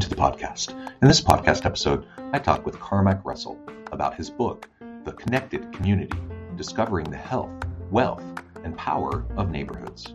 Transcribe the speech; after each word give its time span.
To 0.00 0.08
the 0.08 0.16
podcast. 0.16 0.70
In 1.02 1.08
this 1.08 1.20
podcast 1.20 1.66
episode, 1.66 2.06
I 2.32 2.38
talk 2.38 2.64
with 2.64 2.80
Cormac 2.80 3.22
Russell 3.22 3.60
about 3.92 4.14
his 4.14 4.30
book, 4.30 4.66
The 5.04 5.12
Connected 5.12 5.70
Community 5.74 6.16
Discovering 6.56 7.10
the 7.10 7.18
Health, 7.18 7.50
Wealth, 7.90 8.24
and 8.64 8.74
Power 8.78 9.26
of 9.36 9.50
Neighborhoods. 9.50 10.14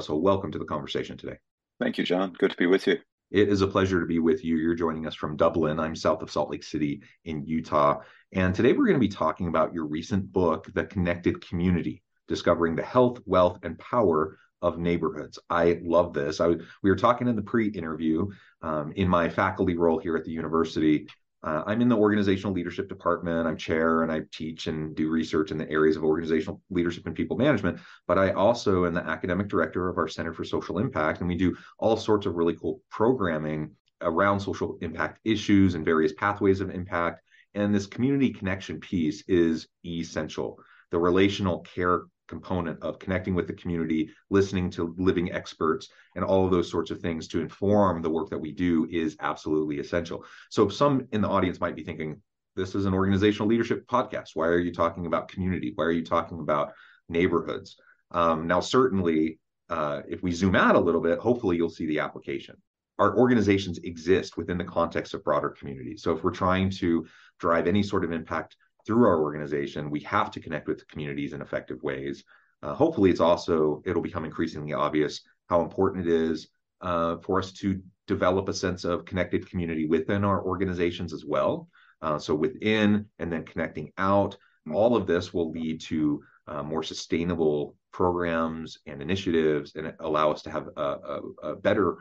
Russell, 0.00 0.22
welcome 0.22 0.50
to 0.50 0.58
the 0.58 0.64
conversation 0.64 1.18
today. 1.18 1.36
Thank 1.78 1.98
you, 1.98 2.04
John. 2.04 2.32
Good 2.38 2.52
to 2.52 2.56
be 2.56 2.64
with 2.64 2.86
you. 2.86 2.96
It 3.30 3.50
is 3.50 3.60
a 3.60 3.66
pleasure 3.66 4.00
to 4.00 4.06
be 4.06 4.18
with 4.18 4.42
you. 4.42 4.56
You're 4.56 4.74
joining 4.74 5.06
us 5.06 5.14
from 5.14 5.36
Dublin. 5.36 5.78
I'm 5.78 5.94
south 5.94 6.22
of 6.22 6.30
Salt 6.30 6.50
Lake 6.50 6.64
City 6.64 7.02
in 7.26 7.44
Utah. 7.44 8.00
And 8.32 8.54
today 8.54 8.72
we're 8.72 8.86
going 8.86 8.94
to 8.94 8.98
be 8.98 9.08
talking 9.08 9.48
about 9.48 9.74
your 9.74 9.84
recent 9.84 10.32
book, 10.32 10.72
The 10.72 10.84
Connected 10.86 11.46
Community 11.46 12.02
Discovering 12.28 12.76
the 12.76 12.82
Health, 12.82 13.20
Wealth, 13.26 13.58
and 13.62 13.78
Power 13.78 14.38
of 14.62 14.78
Neighborhoods. 14.78 15.38
I 15.50 15.80
love 15.82 16.14
this. 16.14 16.40
I, 16.40 16.46
we 16.46 16.88
were 16.88 16.96
talking 16.96 17.28
in 17.28 17.36
the 17.36 17.42
pre 17.42 17.68
interview 17.68 18.26
um, 18.62 18.92
in 18.96 19.06
my 19.06 19.28
faculty 19.28 19.76
role 19.76 19.98
here 19.98 20.16
at 20.16 20.24
the 20.24 20.32
university. 20.32 21.08
Uh, 21.42 21.62
I'm 21.66 21.80
in 21.80 21.88
the 21.88 21.96
organizational 21.96 22.52
leadership 22.52 22.88
department. 22.88 23.46
I'm 23.46 23.56
chair 23.56 24.02
and 24.02 24.12
I 24.12 24.22
teach 24.30 24.66
and 24.66 24.94
do 24.94 25.08
research 25.08 25.50
in 25.50 25.58
the 25.58 25.70
areas 25.70 25.96
of 25.96 26.04
organizational 26.04 26.60
leadership 26.70 27.06
and 27.06 27.14
people 27.14 27.36
management. 27.36 27.78
But 28.06 28.18
I 28.18 28.32
also 28.32 28.84
am 28.84 28.94
the 28.94 29.06
academic 29.06 29.48
director 29.48 29.88
of 29.88 29.96
our 29.96 30.08
Center 30.08 30.34
for 30.34 30.44
Social 30.44 30.78
Impact, 30.78 31.20
and 31.20 31.28
we 31.28 31.36
do 31.36 31.56
all 31.78 31.96
sorts 31.96 32.26
of 32.26 32.34
really 32.34 32.54
cool 32.54 32.82
programming 32.90 33.70
around 34.02 34.40
social 34.40 34.78
impact 34.80 35.20
issues 35.24 35.74
and 35.74 35.84
various 35.84 36.12
pathways 36.12 36.60
of 36.60 36.70
impact. 36.70 37.22
And 37.54 37.74
this 37.74 37.86
community 37.86 38.30
connection 38.30 38.78
piece 38.78 39.24
is 39.26 39.66
essential. 39.84 40.58
The 40.90 40.98
relational 40.98 41.60
care 41.60 42.02
component 42.30 42.80
of 42.82 42.98
connecting 42.98 43.34
with 43.34 43.46
the 43.46 43.52
community, 43.52 44.08
listening 44.30 44.70
to 44.70 44.94
living 44.96 45.32
experts, 45.32 45.88
and 46.14 46.24
all 46.24 46.46
of 46.46 46.50
those 46.50 46.70
sorts 46.70 46.90
of 46.90 47.00
things 47.00 47.28
to 47.28 47.40
inform 47.40 48.00
the 48.00 48.08
work 48.08 48.30
that 48.30 48.38
we 48.38 48.52
do 48.52 48.86
is 48.90 49.16
absolutely 49.20 49.80
essential. 49.80 50.24
So, 50.48 50.68
some 50.68 51.06
in 51.12 51.20
the 51.20 51.28
audience 51.28 51.60
might 51.60 51.76
be 51.76 51.82
thinking, 51.84 52.22
this 52.56 52.74
is 52.74 52.86
an 52.86 52.94
organizational 52.94 53.48
leadership 53.48 53.86
podcast. 53.86 54.30
Why 54.34 54.46
are 54.46 54.58
you 54.58 54.72
talking 54.72 55.06
about 55.06 55.28
community? 55.28 55.72
Why 55.74 55.84
are 55.84 55.92
you 55.92 56.04
talking 56.04 56.40
about 56.40 56.72
neighborhoods? 57.08 57.76
Um, 58.12 58.46
now, 58.46 58.60
certainly, 58.60 59.38
uh, 59.68 60.02
if 60.08 60.22
we 60.22 60.32
zoom 60.32 60.56
out 60.56 60.76
a 60.76 60.80
little 60.80 61.00
bit, 61.00 61.18
hopefully 61.18 61.56
you'll 61.56 61.68
see 61.68 61.86
the 61.86 61.98
application. 61.98 62.56
Our 62.98 63.16
organizations 63.16 63.78
exist 63.78 64.36
within 64.36 64.58
the 64.58 64.64
context 64.64 65.14
of 65.14 65.24
broader 65.24 65.50
communities. 65.50 66.02
So, 66.02 66.12
if 66.12 66.22
we're 66.22 66.30
trying 66.30 66.70
to 66.82 67.06
drive 67.38 67.66
any 67.66 67.82
sort 67.82 68.04
of 68.04 68.12
impact 68.12 68.56
through 68.86 69.06
our 69.06 69.20
organization, 69.20 69.90
we 69.90 70.00
have 70.00 70.30
to 70.32 70.40
connect 70.40 70.68
with 70.68 70.86
communities 70.88 71.32
in 71.32 71.42
effective 71.42 71.82
ways. 71.82 72.24
Uh, 72.62 72.74
hopefully, 72.74 73.10
it's 73.10 73.20
also 73.20 73.82
it'll 73.86 74.02
become 74.02 74.24
increasingly 74.24 74.72
obvious 74.72 75.22
how 75.48 75.62
important 75.62 76.06
it 76.06 76.12
is 76.12 76.48
uh, 76.80 77.16
for 77.18 77.38
us 77.38 77.52
to 77.52 77.80
develop 78.06 78.48
a 78.48 78.54
sense 78.54 78.84
of 78.84 79.04
connected 79.04 79.48
community 79.48 79.86
within 79.86 80.24
our 80.24 80.42
organizations 80.42 81.12
as 81.12 81.24
well. 81.24 81.68
Uh, 82.02 82.18
so 82.18 82.34
within 82.34 83.06
and 83.18 83.32
then 83.32 83.44
connecting 83.44 83.92
out, 83.98 84.36
all 84.72 84.96
of 84.96 85.06
this 85.06 85.32
will 85.34 85.50
lead 85.50 85.80
to 85.80 86.22
uh, 86.46 86.62
more 86.62 86.82
sustainable 86.82 87.76
programs 87.92 88.78
and 88.86 89.02
initiatives, 89.02 89.74
and 89.76 89.92
allow 90.00 90.30
us 90.30 90.42
to 90.42 90.50
have 90.50 90.68
a, 90.76 90.80
a, 90.80 91.20
a 91.42 91.56
better, 91.56 91.98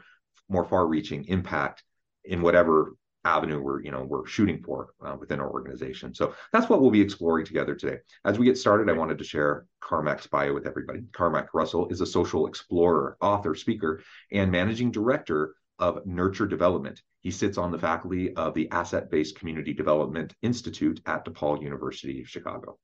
more 0.48 0.66
far-reaching 0.66 1.26
impact 1.26 1.84
in 2.26 2.42
whatever 2.42 2.96
avenue 3.26 3.62
we're 3.62 3.82
you 3.82 3.92
know 3.92 4.04
we're 4.04 4.26
shooting 4.26 4.62
for 4.64 4.90
uh, 5.06 5.16
within 5.20 5.40
our 5.40 5.50
organization. 5.50 6.14
So 6.14 6.34
that's 6.54 6.70
what 6.70 6.82
we'll 6.82 6.92
be 6.92 7.02
exploring 7.02 7.46
together 7.46 7.76
today. 7.76 7.98
As 8.26 8.40
we 8.40 8.46
get 8.46 8.58
started 8.58 8.90
i 8.90 8.94
wanted 8.94 9.18
to 9.18 9.24
share 9.24 9.66
cormac's 9.82 10.28
bio 10.28 10.54
with 10.54 10.68
everybody. 10.68 11.02
Cormac 11.14 11.54
russell 11.54 11.88
is 11.90 12.02
a 12.02 12.06
social 12.06 12.48
explorer 12.48 13.18
author 13.22 13.56
speaker 13.56 14.02
and 14.32 14.52
managing 14.52 14.92
director 14.92 15.56
of 15.80 16.06
nurture 16.06 16.48
development. 16.48 17.02
He 17.22 17.32
sits 17.32 17.58
on 17.58 17.72
the 17.72 17.80
faculty 17.80 18.34
of 18.36 18.54
the 18.54 18.70
asset-based 18.72 19.38
community 19.38 19.74
development 19.74 20.34
institute 20.42 21.02
at 21.06 21.26
depaul 21.26 21.62
university 21.62 22.22
of 22.22 22.30
chicago. 22.30 22.78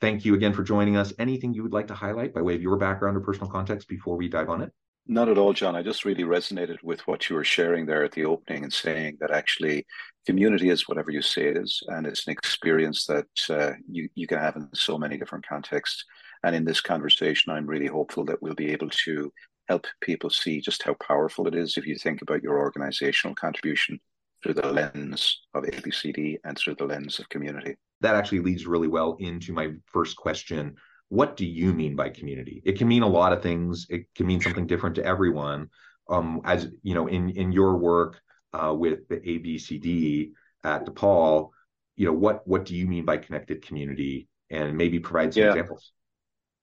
Thank 0.00 0.24
you 0.24 0.34
again 0.34 0.54
for 0.54 0.62
joining 0.62 0.96
us. 0.96 1.12
Anything 1.18 1.52
you 1.52 1.62
would 1.62 1.72
like 1.72 1.88
to 1.88 1.94
highlight 1.94 2.32
by 2.32 2.42
way 2.42 2.54
of 2.54 2.62
your 2.62 2.76
background 2.76 3.16
or 3.16 3.20
personal 3.20 3.50
context 3.50 3.88
before 3.88 4.16
we 4.16 4.28
dive 4.28 4.48
on 4.48 4.62
it 4.62 4.72
not 5.10 5.28
at 5.28 5.38
all, 5.38 5.52
John. 5.52 5.74
I 5.74 5.82
just 5.82 6.04
really 6.04 6.22
resonated 6.22 6.76
with 6.84 7.00
what 7.08 7.28
you 7.28 7.34
were 7.34 7.42
sharing 7.42 7.84
there 7.84 8.04
at 8.04 8.12
the 8.12 8.24
opening 8.24 8.62
and 8.62 8.72
saying 8.72 9.18
that 9.20 9.32
actually 9.32 9.84
community 10.24 10.70
is 10.70 10.88
whatever 10.88 11.10
you 11.10 11.20
say 11.20 11.48
it 11.48 11.56
is, 11.56 11.82
and 11.88 12.06
it's 12.06 12.28
an 12.28 12.32
experience 12.32 13.06
that 13.06 13.26
uh, 13.50 13.72
you 13.90 14.08
you 14.14 14.28
can 14.28 14.38
have 14.38 14.54
in 14.54 14.68
so 14.72 14.96
many 14.96 15.18
different 15.18 15.44
contexts. 15.46 16.04
And 16.44 16.54
in 16.54 16.64
this 16.64 16.80
conversation, 16.80 17.52
I'm 17.52 17.66
really 17.66 17.88
hopeful 17.88 18.24
that 18.26 18.40
we'll 18.40 18.54
be 18.54 18.70
able 18.70 18.88
to 19.04 19.32
help 19.68 19.84
people 20.00 20.30
see 20.30 20.60
just 20.60 20.84
how 20.84 20.94
powerful 20.94 21.48
it 21.48 21.56
is 21.56 21.76
if 21.76 21.86
you 21.86 21.96
think 21.96 22.22
about 22.22 22.44
your 22.44 22.58
organizational 22.58 23.34
contribution 23.34 23.98
through 24.42 24.54
the 24.54 24.72
lens 24.72 25.40
of 25.54 25.64
ABCD 25.64 26.38
and 26.44 26.56
through 26.56 26.76
the 26.76 26.86
lens 26.86 27.18
of 27.18 27.28
community. 27.30 27.74
That 28.00 28.14
actually 28.14 28.40
leads 28.40 28.64
really 28.64 28.88
well 28.88 29.16
into 29.18 29.52
my 29.52 29.72
first 29.92 30.16
question 30.16 30.76
what 31.10 31.36
do 31.36 31.44
you 31.44 31.72
mean 31.72 31.96
by 31.96 32.08
community? 32.08 32.62
It 32.64 32.78
can 32.78 32.88
mean 32.88 33.02
a 33.02 33.08
lot 33.08 33.32
of 33.32 33.42
things. 33.42 33.86
It 33.90 34.06
can 34.14 34.26
mean 34.26 34.40
something 34.40 34.66
different 34.66 34.94
to 34.94 35.04
everyone. 35.04 35.68
Um, 36.08 36.40
as 36.44 36.68
you 36.82 36.94
know, 36.94 37.08
in 37.08 37.30
in 37.30 37.52
your 37.52 37.76
work 37.76 38.20
uh, 38.52 38.74
with 38.76 39.08
the 39.08 39.16
ABCD 39.16 40.30
at 40.64 40.86
DePaul, 40.86 41.50
you 41.96 42.06
know 42.06 42.12
what 42.12 42.46
what 42.46 42.64
do 42.64 42.76
you 42.76 42.86
mean 42.86 43.04
by 43.04 43.16
connected 43.18 43.66
community? 43.66 44.28
And 44.50 44.76
maybe 44.76 44.98
provide 45.00 45.34
some 45.34 45.42
yeah. 45.42 45.50
examples. 45.50 45.92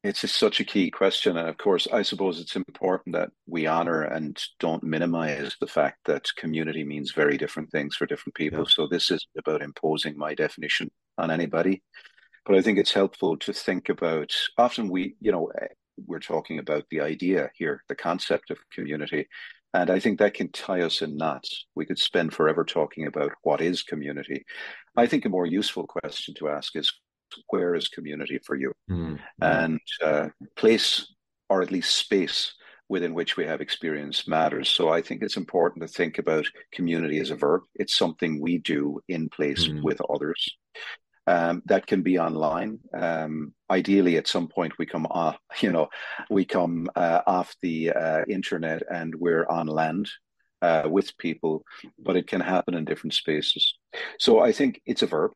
It's 0.03 0.21
just 0.21 0.37
such 0.37 0.61
a 0.61 0.65
key 0.65 0.91
question, 0.91 1.35
and 1.35 1.49
of 1.49 1.57
course, 1.57 1.87
I 1.91 2.01
suppose 2.01 2.39
it's 2.39 2.55
important 2.55 3.15
that 3.15 3.29
we 3.47 3.67
honor 3.67 4.03
and 4.03 4.41
don't 4.59 4.83
minimize 4.83 5.55
the 5.59 5.67
fact 5.67 5.97
that 6.05 6.33
community 6.37 6.85
means 6.85 7.11
very 7.11 7.37
different 7.37 7.69
things 7.71 7.95
for 7.97 8.05
different 8.05 8.35
people. 8.35 8.59
Yeah. 8.59 8.69
So 8.69 8.87
this 8.87 9.11
isn't 9.11 9.23
about 9.37 9.61
imposing 9.61 10.17
my 10.17 10.35
definition 10.35 10.89
on 11.17 11.31
anybody 11.31 11.81
but 12.47 12.55
I 12.55 12.61
think 12.61 12.79
it's 12.79 12.93
helpful 12.93 13.37
to 13.37 13.53
think 13.53 13.89
about. 13.89 14.31
Often 14.57 14.89
we, 14.89 15.15
you 15.19 15.31
know, 15.31 15.51
eh, 15.61 15.67
we're 16.05 16.19
talking 16.19 16.59
about 16.59 16.85
the 16.89 17.01
idea 17.01 17.51
here, 17.55 17.83
the 17.89 17.95
concept 17.95 18.49
of 18.49 18.57
community, 18.71 19.27
and 19.73 19.89
I 19.89 19.99
think 19.99 20.17
that 20.19 20.33
can 20.33 20.51
tie 20.51 20.81
us 20.81 21.01
in 21.01 21.17
knots. 21.17 21.65
We 21.75 21.85
could 21.85 21.99
spend 21.99 22.33
forever 22.33 22.63
talking 22.63 23.05
about 23.05 23.33
what 23.43 23.61
is 23.61 23.83
community. 23.83 24.45
I 24.95 25.05
think 25.05 25.25
a 25.25 25.29
more 25.29 25.45
useful 25.45 25.85
question 25.85 26.33
to 26.35 26.49
ask 26.49 26.75
is 26.75 26.91
where 27.49 27.75
is 27.75 27.89
community 27.89 28.39
for 28.45 28.55
you, 28.55 28.71
mm-hmm. 28.89 29.15
and 29.41 29.79
uh, 30.01 30.29
place 30.55 31.13
or 31.49 31.61
at 31.61 31.71
least 31.71 31.95
space 31.95 32.53
within 32.89 33.13
which 33.13 33.35
we 33.35 33.45
have 33.45 33.59
experience 33.59 34.27
matters. 34.27 34.69
So 34.69 34.87
I 34.89 35.01
think 35.01 35.21
it's 35.21 35.35
important 35.35 35.81
to 35.81 35.87
think 35.89 36.17
about 36.17 36.45
community 36.71 37.19
as 37.19 37.31
a 37.31 37.35
verb. 37.35 37.63
It's 37.75 37.97
something 37.97 38.39
we 38.39 38.59
do 38.59 39.01
in 39.09 39.27
place 39.27 39.67
mm. 39.67 39.81
with 39.83 39.99
others. 40.09 40.57
Um, 41.27 41.61
that 41.65 41.85
can 41.85 42.03
be 42.03 42.17
online. 42.17 42.79
Um, 42.93 43.53
ideally, 43.69 44.15
at 44.15 44.27
some 44.27 44.47
point, 44.47 44.77
we 44.77 44.85
come 44.85 45.05
off, 45.07 45.37
you 45.61 45.71
know, 45.71 45.89
we 46.29 46.45
come 46.45 46.89
uh, 46.95 47.21
off 47.27 47.55
the 47.61 47.91
uh, 47.91 48.23
internet 48.29 48.83
and 48.89 49.13
we're 49.13 49.45
on 49.47 49.67
land 49.67 50.09
uh, 50.61 50.87
with 50.89 51.17
people, 51.17 51.63
but 51.99 52.15
it 52.15 52.27
can 52.27 52.41
happen 52.41 52.73
in 52.73 52.85
different 52.85 53.13
spaces. 53.13 53.75
So 54.19 54.39
I 54.39 54.51
think 54.51 54.81
it's 54.85 55.03
a 55.03 55.07
verb. 55.07 55.31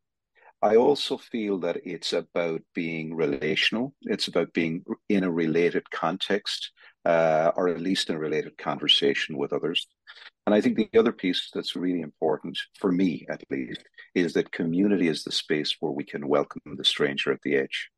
I 0.63 0.75
also 0.75 1.17
feel 1.17 1.57
that 1.59 1.77
it's 1.83 2.13
about 2.13 2.61
being 2.75 3.15
relational. 3.15 3.95
It's 4.03 4.27
about 4.27 4.53
being 4.53 4.83
in 5.09 5.23
a 5.23 5.31
related 5.31 5.89
context 5.89 6.71
uh, 7.05 7.51
or 7.55 7.67
at 7.67 7.81
least 7.81 8.09
in 8.09 8.15
a 8.15 8.19
related 8.19 8.57
conversation 8.57 9.37
with 9.37 9.53
others. 9.53 9.87
And 10.45 10.55
I 10.55 10.61
think 10.61 10.77
the 10.77 10.99
other 10.99 11.11
piece 11.11 11.49
that's 11.53 11.75
really 11.75 12.01
important, 12.01 12.57
for 12.79 12.91
me 12.91 13.25
at 13.29 13.43
least, 13.49 13.83
is 14.15 14.33
that 14.33 14.51
community 14.51 15.07
is 15.07 15.23
the 15.23 15.31
space 15.31 15.77
where 15.79 15.91
we 15.91 16.03
can 16.03 16.27
welcome 16.27 16.61
the 16.77 16.85
stranger 16.85 17.31
at 17.31 17.41
the 17.43 17.55
edge. 17.55 17.89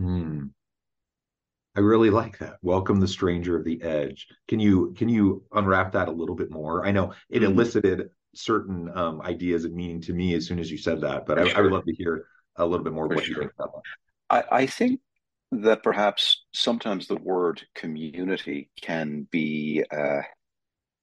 Mm. 0.00 0.50
I 1.74 1.80
really 1.80 2.10
like 2.10 2.38
that. 2.38 2.56
Welcome 2.62 3.00
the 3.00 3.08
stranger 3.08 3.56
of 3.56 3.64
the 3.64 3.82
edge. 3.82 4.26
Can 4.46 4.60
you 4.60 4.92
can 4.96 5.08
you 5.08 5.42
unwrap 5.52 5.92
that 5.92 6.08
a 6.08 6.12
little 6.12 6.34
bit 6.34 6.50
more? 6.50 6.86
I 6.86 6.90
know 6.90 7.14
it 7.30 7.40
mm-hmm. 7.40 7.52
elicited 7.52 8.10
certain 8.34 8.90
um, 8.96 9.22
ideas 9.22 9.64
and 9.64 9.74
meaning 9.74 10.00
to 10.02 10.12
me 10.12 10.34
as 10.34 10.46
soon 10.46 10.58
as 10.58 10.70
you 10.70 10.78
said 10.78 11.00
that, 11.00 11.26
but 11.26 11.38
I. 11.38 11.50
I, 11.50 11.60
would 11.60 11.72
love 11.72 11.84
to 11.84 11.94
hear 11.94 12.26
a 12.56 12.66
little 12.66 12.84
bit 12.84 12.92
more 12.92 13.06
of 13.06 13.12
what 13.12 13.24
sure. 13.24 13.34
you 13.34 13.40
think 13.40 13.52
about 13.58 13.72
that. 13.74 13.82
I, 14.50 14.56
I 14.62 14.66
think 14.66 15.00
that 15.52 15.82
perhaps 15.82 16.44
sometimes 16.54 17.06
the 17.06 17.16
word 17.16 17.62
community 17.74 18.70
can 18.80 19.28
be 19.30 19.84
uh, 19.94 20.22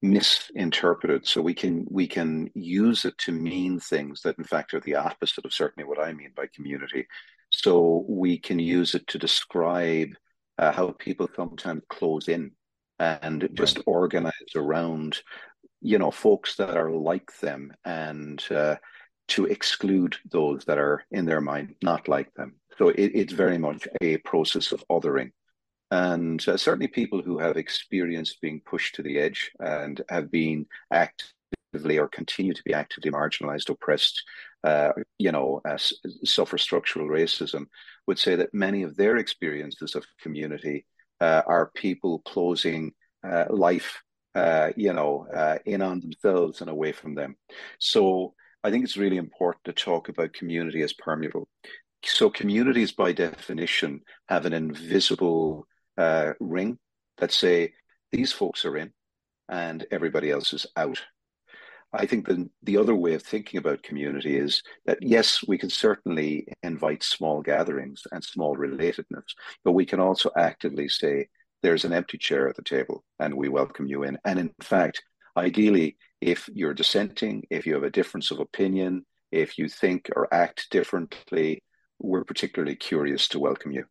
misinterpreted. 0.01 1.27
So 1.27 1.41
we 1.41 1.53
can 1.53 1.85
we 1.89 2.07
can 2.07 2.49
use 2.55 3.05
it 3.05 3.17
to 3.19 3.31
mean 3.31 3.79
things 3.79 4.21
that 4.23 4.37
in 4.39 4.43
fact 4.43 4.73
are 4.73 4.79
the 4.79 4.95
opposite 4.95 5.45
of 5.45 5.53
certainly 5.53 5.87
what 5.87 5.99
i 5.99 6.11
mean 6.13 6.31
by 6.35 6.47
community. 6.53 7.07
So 7.51 8.05
we 8.07 8.37
can 8.37 8.59
use 8.59 8.95
it 8.95 9.07
to 9.07 9.19
describe 9.19 10.09
uh, 10.57 10.71
how 10.71 10.91
people 10.91 11.29
sometimes 11.35 11.83
close 11.89 12.27
in 12.27 12.51
and 12.99 13.49
just 13.53 13.77
right. 13.77 13.83
organize 13.87 14.33
around 14.55 15.19
you 15.81 15.99
know 15.99 16.11
folks 16.11 16.55
that 16.55 16.75
are 16.75 16.91
like 16.91 17.31
them 17.39 17.71
and 17.85 18.43
uh, 18.51 18.75
to 19.27 19.45
exclude 19.45 20.17
those 20.31 20.65
that 20.65 20.79
are 20.79 21.03
in 21.11 21.25
their 21.25 21.39
mind 21.39 21.75
not 21.83 22.07
like 22.07 22.33
them 22.33 22.58
so 22.79 22.89
it, 22.89 23.11
it's 23.13 23.33
very 23.33 23.57
much 23.57 23.87
a 24.01 24.17
process 24.17 24.71
of 24.71 24.83
othering 24.89 25.31
and 25.91 26.47
uh, 26.47 26.57
certainly 26.57 26.87
people 26.87 27.21
who 27.21 27.39
have 27.39 27.57
experienced 27.57 28.41
being 28.41 28.61
pushed 28.65 28.95
to 28.95 29.03
the 29.03 29.17
edge 29.17 29.51
and 29.59 30.01
have 30.09 30.29
been 30.29 30.65
actively 30.91 31.97
or 31.97 32.07
continue 32.07 32.53
to 32.53 32.63
be 32.63 32.73
actively 32.73 33.11
marginalized, 33.11 33.69
oppressed, 33.69 34.23
uh, 34.63 34.91
you 35.17 35.31
know, 35.31 35.61
uh, 35.67 35.77
suffer 36.23 36.57
structural 36.57 37.07
racism, 37.07 37.65
would 38.07 38.19
say 38.19 38.35
that 38.35 38.53
many 38.53 38.83
of 38.83 38.95
their 38.95 39.17
experiences 39.17 39.95
of 39.95 40.05
community 40.21 40.85
uh, 41.21 41.41
are 41.47 41.71
people 41.75 42.19
closing 42.19 42.91
uh, 43.23 43.45
life, 43.49 44.01
uh, 44.35 44.69
you 44.75 44.93
know, 44.93 45.27
in 45.65 45.81
on 45.81 45.99
themselves 46.01 46.61
and 46.61 46.69
away 46.69 46.91
from 46.91 47.15
them. 47.15 47.35
So 47.79 48.35
I 48.63 48.69
think 48.69 48.83
it's 48.83 48.97
really 48.97 49.17
important 49.17 49.63
to 49.65 49.73
talk 49.73 50.09
about 50.09 50.33
community 50.33 50.81
as 50.83 50.93
permeable. 50.93 51.47
So 52.03 52.29
communities, 52.29 52.91
by 52.91 53.11
definition, 53.11 54.01
have 54.27 54.45
an 54.45 54.53
invisible 54.53 55.67
uh, 55.97 56.33
ring 56.39 56.79
that 57.17 57.31
say 57.31 57.73
these 58.11 58.31
folks 58.31 58.65
are 58.65 58.77
in 58.77 58.91
and 59.49 59.85
everybody 59.91 60.31
else 60.31 60.53
is 60.53 60.65
out. 60.75 61.01
I 61.91 62.05
think 62.05 62.27
the, 62.27 62.49
the 62.63 62.77
other 62.77 62.95
way 62.95 63.15
of 63.15 63.23
thinking 63.23 63.57
about 63.57 63.83
community 63.83 64.37
is 64.37 64.61
that 64.85 64.99
yes, 65.01 65.43
we 65.47 65.57
can 65.57 65.69
certainly 65.69 66.47
invite 66.61 67.03
small 67.03 67.41
gatherings 67.41 68.03
and 68.11 68.23
small 68.23 68.55
relatedness, 68.55 69.23
but 69.63 69.71
we 69.71 69.85
can 69.85 69.99
also 69.99 70.29
actively 70.37 70.87
say 70.87 71.27
there's 71.63 71.85
an 71.85 71.93
empty 71.93 72.17
chair 72.17 72.47
at 72.47 72.55
the 72.55 72.61
table 72.61 73.03
and 73.19 73.33
we 73.33 73.49
welcome 73.49 73.87
you 73.87 74.03
in. 74.03 74.17
And 74.23 74.39
in 74.39 74.51
fact, 74.61 75.01
ideally, 75.35 75.97
if 76.21 76.47
you're 76.53 76.73
dissenting, 76.73 77.43
if 77.49 77.65
you 77.65 77.73
have 77.73 77.83
a 77.83 77.89
difference 77.89 78.29
of 78.29 78.39
opinion, 78.39 79.05
if 79.31 79.57
you 79.57 79.67
think 79.67 80.09
or 80.15 80.31
act 80.33 80.67
differently, 80.69 81.63
we're 81.99 82.23
particularly 82.23 82.75
curious 82.75 83.27
to 83.29 83.39
welcome 83.39 83.71
you. 83.71 83.85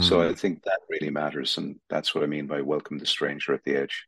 So 0.00 0.22
I 0.22 0.32
mm. 0.32 0.38
think 0.38 0.62
that 0.62 0.80
really 0.88 1.10
matters, 1.10 1.58
and 1.58 1.76
that's 1.90 2.14
what 2.14 2.24
I 2.24 2.26
mean 2.26 2.46
by 2.46 2.62
welcome 2.62 2.98
the 2.98 3.06
stranger 3.06 3.52
at 3.52 3.62
the 3.64 3.76
edge. 3.76 4.06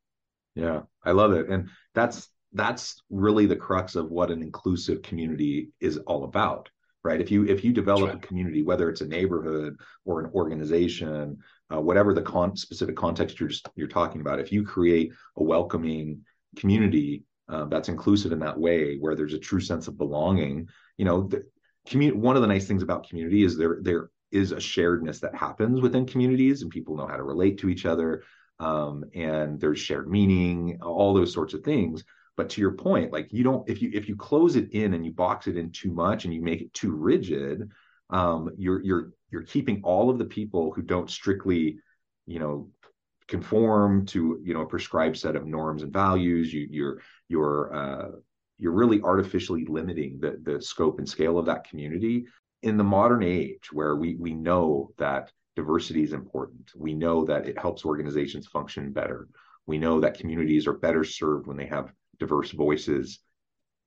Yeah, 0.54 0.82
I 1.04 1.12
love 1.12 1.32
it, 1.32 1.48
and 1.48 1.68
that's 1.94 2.28
that's 2.52 3.02
really 3.10 3.44
the 3.46 3.56
crux 3.56 3.94
of 3.94 4.10
what 4.10 4.30
an 4.30 4.42
inclusive 4.42 5.02
community 5.02 5.68
is 5.78 5.98
all 5.98 6.24
about, 6.24 6.70
right? 7.04 7.20
If 7.20 7.30
you 7.30 7.44
if 7.44 7.62
you 7.62 7.72
develop 7.72 8.08
right. 8.08 8.16
a 8.16 8.26
community, 8.26 8.62
whether 8.62 8.88
it's 8.88 9.02
a 9.02 9.06
neighborhood 9.06 9.76
or 10.06 10.20
an 10.20 10.30
organization, 10.34 11.38
uh, 11.72 11.80
whatever 11.80 12.14
the 12.14 12.22
con- 12.22 12.56
specific 12.56 12.96
context 12.96 13.38
you're 13.38 13.50
just, 13.50 13.68
you're 13.76 13.86
talking 13.86 14.22
about, 14.22 14.40
if 14.40 14.50
you 14.50 14.64
create 14.64 15.12
a 15.36 15.42
welcoming 15.42 16.22
community 16.56 17.24
uh, 17.48 17.66
that's 17.66 17.90
inclusive 17.90 18.32
in 18.32 18.38
that 18.40 18.58
way, 18.58 18.96
where 18.96 19.14
there's 19.14 19.34
a 19.34 19.38
true 19.38 19.60
sense 19.60 19.88
of 19.88 19.98
belonging, 19.98 20.68
you 20.96 21.04
know, 21.04 21.28
the, 21.28 21.44
community. 21.86 22.18
One 22.18 22.36
of 22.36 22.42
the 22.42 22.48
nice 22.48 22.66
things 22.66 22.82
about 22.82 23.08
community 23.08 23.44
is 23.44 23.56
there 23.56 23.78
there 23.82 24.10
is 24.30 24.52
a 24.52 24.56
sharedness 24.56 25.20
that 25.20 25.34
happens 25.34 25.80
within 25.80 26.06
communities 26.06 26.62
and 26.62 26.70
people 26.70 26.96
know 26.96 27.06
how 27.06 27.16
to 27.16 27.22
relate 27.22 27.58
to 27.58 27.68
each 27.68 27.86
other 27.86 28.22
um, 28.58 29.04
and 29.14 29.60
there's 29.60 29.78
shared 29.78 30.08
meaning 30.08 30.78
all 30.82 31.14
those 31.14 31.32
sorts 31.32 31.54
of 31.54 31.62
things 31.62 32.04
but 32.36 32.50
to 32.50 32.60
your 32.60 32.72
point 32.72 33.12
like 33.12 33.32
you 33.32 33.44
don't 33.44 33.68
if 33.68 33.80
you 33.80 33.90
if 33.94 34.08
you 34.08 34.16
close 34.16 34.56
it 34.56 34.72
in 34.72 34.94
and 34.94 35.04
you 35.04 35.12
box 35.12 35.46
it 35.46 35.56
in 35.56 35.70
too 35.70 35.92
much 35.92 36.24
and 36.24 36.34
you 36.34 36.42
make 36.42 36.60
it 36.60 36.72
too 36.74 36.92
rigid 36.92 37.70
um, 38.10 38.50
you're 38.56 38.82
you're 38.82 39.10
you're 39.30 39.42
keeping 39.42 39.80
all 39.82 40.10
of 40.10 40.18
the 40.18 40.24
people 40.24 40.72
who 40.72 40.82
don't 40.82 41.10
strictly 41.10 41.78
you 42.26 42.38
know 42.38 42.68
conform 43.28 44.06
to 44.06 44.40
you 44.42 44.54
know 44.54 44.62
a 44.62 44.66
prescribed 44.66 45.16
set 45.16 45.36
of 45.36 45.46
norms 45.46 45.82
and 45.82 45.92
values 45.92 46.52
you 46.52 46.66
you're 46.70 47.00
you're 47.28 47.74
uh, 47.74 48.08
you're 48.58 48.72
really 48.72 49.00
artificially 49.02 49.64
limiting 49.66 50.18
the 50.20 50.40
the 50.42 50.60
scope 50.60 50.98
and 50.98 51.08
scale 51.08 51.38
of 51.38 51.46
that 51.46 51.68
community. 51.68 52.26
In 52.62 52.76
the 52.76 52.84
modern 52.84 53.22
age 53.22 53.72
where 53.72 53.96
we 53.96 54.16
we 54.16 54.32
know 54.34 54.90
that 54.98 55.30
diversity 55.56 56.02
is 56.02 56.12
important 56.12 56.70
we 56.76 56.94
know 56.94 57.24
that 57.24 57.48
it 57.48 57.58
helps 57.58 57.84
organizations 57.84 58.46
function 58.46 58.92
better 58.92 59.26
we 59.66 59.78
know 59.78 59.98
that 59.98 60.18
communities 60.18 60.66
are 60.66 60.74
better 60.74 61.02
served 61.02 61.46
when 61.46 61.56
they 61.56 61.66
have 61.66 61.92
diverse 62.20 62.52
voices 62.52 63.20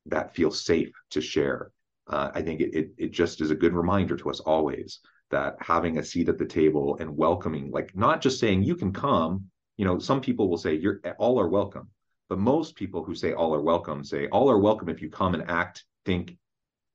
that 0.07 0.35
feel 0.35 0.51
safe 0.51 0.91
to 1.11 1.21
share 1.21 1.71
uh, 2.07 2.31
i 2.33 2.41
think 2.41 2.59
it, 2.59 2.73
it, 2.73 2.91
it 2.97 3.11
just 3.11 3.39
is 3.39 3.51
a 3.51 3.55
good 3.55 3.73
reminder 3.73 4.17
to 4.17 4.29
us 4.29 4.39
always 4.39 4.99
that 5.29 5.55
having 5.61 5.99
a 5.99 6.03
seat 6.03 6.27
at 6.27 6.39
the 6.39 6.45
table 6.45 6.97
and 6.99 7.15
welcoming 7.15 7.69
like 7.71 7.95
not 7.95 8.19
just 8.19 8.39
saying 8.39 8.63
you 8.63 8.75
can 8.75 8.91
come 8.91 9.45
you 9.77 9.85
know 9.85 9.99
some 9.99 10.19
people 10.19 10.49
will 10.49 10.57
say 10.57 10.73
you're 10.73 10.99
all 11.19 11.39
are 11.39 11.47
welcome 11.47 11.87
but 12.29 12.39
most 12.39 12.75
people 12.75 13.03
who 13.03 13.15
say 13.15 13.33
all 13.33 13.53
are 13.53 13.61
welcome 13.61 14.03
say 14.03 14.27
all 14.27 14.49
are 14.49 14.59
welcome 14.59 14.89
if 14.89 15.01
you 15.01 15.09
come 15.09 15.33
and 15.33 15.49
act 15.49 15.83
think 16.05 16.37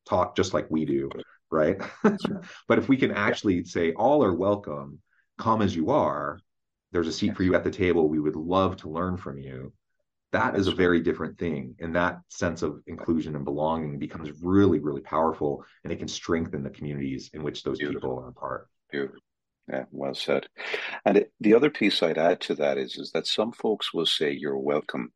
talk 0.07 0.37
just 0.37 0.55
like 0.55 0.71
we 0.71 0.85
do 0.85 1.11
right? 1.55 1.81
but 2.69 2.79
if 2.79 2.89
we 2.89 2.97
can 2.97 3.13
actually 3.13 3.65
say 3.65 3.93
all 3.93 4.23
are 4.25 4.35
welcome, 4.35 5.01
come 5.39 5.63
as 5.63 5.75
you 5.75 5.91
are, 5.91 6.39
there's 6.93 7.09
a 7.09 7.13
seat 7.13 7.37
for 7.37 7.43
you 7.43 7.55
at 7.55 7.65
the 7.65 7.71
table. 7.71 8.09
We 8.09 8.21
would 8.21 8.37
love 8.37 8.77
to 8.79 8.91
learn 8.91 9.17
from 9.17 9.39
you. 9.39 9.73
That 10.33 10.57
is 10.57 10.67
a 10.67 10.75
very 10.75 11.01
different 11.01 11.39
thing. 11.39 11.77
And 11.79 11.95
that 11.95 12.19
sense 12.29 12.63
of 12.63 12.81
inclusion 12.89 13.37
and 13.37 13.45
belonging 13.45 13.99
becomes 13.99 14.43
really, 14.43 14.81
really 14.81 15.01
powerful 15.01 15.65
and 15.85 15.93
it 15.93 15.99
can 16.01 16.09
strengthen 16.09 16.65
the 16.65 16.71
communities 16.71 17.31
in 17.33 17.43
which 17.43 17.63
those 17.63 17.79
Beautiful. 17.79 18.01
people 18.01 18.25
are 18.25 18.29
a 18.29 18.33
part. 18.33 18.69
Beautiful. 18.91 19.21
Yeah, 19.69 19.85
well 19.93 20.15
said. 20.15 20.47
And 21.07 21.17
it, 21.19 21.33
the 21.41 21.55
other 21.55 21.71
piece 21.71 22.03
I'd 22.03 22.19
add 22.19 22.41
to 22.43 22.55
that 22.57 22.79
is, 22.79 22.97
is 22.97 23.13
that 23.13 23.27
some 23.27 23.53
folks 23.53 23.95
will 23.95 24.07
say 24.07 24.31
you're 24.33 24.59
welcome, 24.59 25.13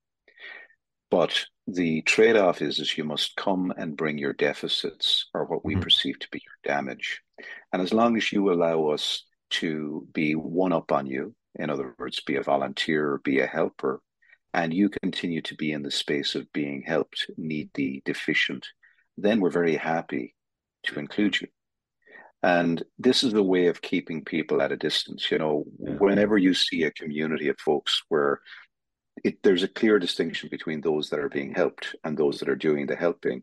but 1.10 1.44
the 1.66 2.02
trade-off 2.02 2.62
is 2.62 2.78
is 2.78 2.96
you 2.96 3.04
must 3.04 3.36
come 3.36 3.72
and 3.76 3.96
bring 3.96 4.18
your 4.18 4.32
deficits 4.32 5.26
or 5.34 5.44
what 5.44 5.64
we 5.64 5.74
mm-hmm. 5.74 5.82
perceive 5.82 6.18
to 6.18 6.28
be 6.30 6.42
your 6.44 6.74
damage 6.74 7.20
and 7.72 7.82
as 7.82 7.92
long 7.92 8.16
as 8.16 8.32
you 8.32 8.52
allow 8.52 8.86
us 8.86 9.24
to 9.50 10.06
be 10.12 10.34
one 10.34 10.72
up 10.72 10.92
on 10.92 11.06
you 11.06 11.34
in 11.56 11.70
other 11.70 11.94
words 11.98 12.20
be 12.26 12.36
a 12.36 12.42
volunteer 12.42 13.20
be 13.24 13.40
a 13.40 13.46
helper 13.46 14.00
and 14.54 14.72
you 14.72 14.88
continue 15.02 15.42
to 15.42 15.54
be 15.54 15.72
in 15.72 15.82
the 15.82 15.90
space 15.90 16.34
of 16.34 16.50
being 16.52 16.82
helped 16.82 17.30
needy 17.36 18.02
deficient 18.04 18.66
then 19.16 19.40
we're 19.40 19.50
very 19.50 19.76
happy 19.76 20.34
to 20.84 20.98
include 20.98 21.40
you 21.40 21.48
and 22.42 22.84
this 22.98 23.24
is 23.24 23.34
a 23.34 23.42
way 23.42 23.66
of 23.66 23.82
keeping 23.82 24.24
people 24.24 24.62
at 24.62 24.72
a 24.72 24.76
distance 24.76 25.30
you 25.30 25.38
know 25.38 25.64
yeah. 25.80 25.94
whenever 25.94 26.38
you 26.38 26.54
see 26.54 26.84
a 26.84 26.90
community 26.92 27.48
of 27.48 27.58
folks 27.58 28.02
where 28.08 28.40
it, 29.24 29.42
there's 29.42 29.62
a 29.62 29.68
clear 29.68 29.98
distinction 29.98 30.48
between 30.50 30.80
those 30.80 31.10
that 31.10 31.20
are 31.20 31.28
being 31.28 31.54
helped 31.54 31.94
and 32.04 32.16
those 32.16 32.38
that 32.38 32.48
are 32.48 32.56
doing 32.56 32.86
the 32.86 32.96
helping. 32.96 33.42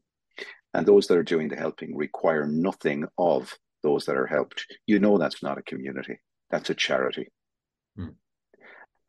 And 0.73 0.85
those 0.85 1.07
that 1.07 1.17
are 1.17 1.23
doing 1.23 1.47
the 1.47 1.55
helping 1.55 1.95
require 1.95 2.45
nothing 2.45 3.05
of 3.17 3.57
those 3.81 4.05
that 4.05 4.17
are 4.17 4.27
helped. 4.27 4.65
You 4.85 4.99
know 4.99 5.17
that's 5.17 5.41
not 5.41 5.57
a 5.57 5.63
community, 5.63 6.19
that's 6.49 6.69
a 6.69 6.75
charity. 6.75 7.29
Hmm. 7.95 8.09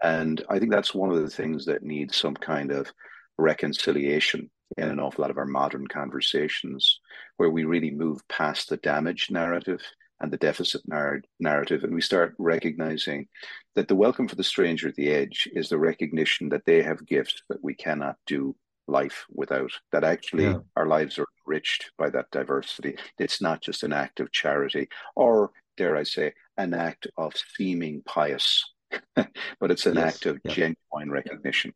And 0.02 0.44
I 0.48 0.58
think 0.58 0.70
that's 0.70 0.94
one 0.94 1.10
of 1.10 1.20
the 1.20 1.30
things 1.30 1.64
that 1.66 1.82
needs 1.82 2.16
some 2.16 2.34
kind 2.34 2.70
of 2.70 2.92
reconciliation 3.38 4.50
in 4.76 4.88
an 4.88 5.00
awful 5.00 5.22
lot 5.22 5.30
of 5.30 5.38
our 5.38 5.46
modern 5.46 5.86
conversations, 5.86 7.00
where 7.36 7.50
we 7.50 7.64
really 7.64 7.90
move 7.90 8.26
past 8.28 8.68
the 8.68 8.76
damage 8.76 9.30
narrative 9.30 9.80
and 10.20 10.32
the 10.32 10.36
deficit 10.36 10.82
nar- 10.86 11.22
narrative. 11.38 11.84
And 11.84 11.94
we 11.94 12.00
start 12.00 12.34
recognizing 12.38 13.28
that 13.74 13.88
the 13.88 13.94
welcome 13.94 14.28
for 14.28 14.36
the 14.36 14.44
stranger 14.44 14.88
at 14.88 14.94
the 14.94 15.08
edge 15.08 15.48
is 15.52 15.68
the 15.68 15.78
recognition 15.78 16.48
that 16.50 16.64
they 16.64 16.82
have 16.82 17.06
gifts 17.06 17.42
that 17.48 17.62
we 17.62 17.74
cannot 17.74 18.16
do 18.26 18.56
life 18.88 19.24
without, 19.30 19.72
that 19.92 20.04
actually 20.04 20.44
yeah. 20.44 20.58
our 20.76 20.86
lives 20.86 21.18
are 21.18 21.26
enriched 21.46 21.90
by 21.98 22.08
that 22.10 22.30
diversity. 22.30 22.96
It's 23.18 23.42
not 23.42 23.60
just 23.60 23.82
an 23.82 23.92
act 23.92 24.20
of 24.20 24.32
charity 24.32 24.88
or, 25.14 25.50
dare 25.76 25.96
I 25.96 26.04
say, 26.04 26.32
an 26.56 26.72
act 26.72 27.06
of 27.16 27.34
seeming 27.56 28.02
pious 28.06 28.64
but 29.14 29.70
it's 29.70 29.86
an 29.86 29.96
yes. 29.96 30.14
act 30.14 30.26
of 30.26 30.38
yeah. 30.44 30.52
genuine 30.52 31.10
recognition 31.10 31.72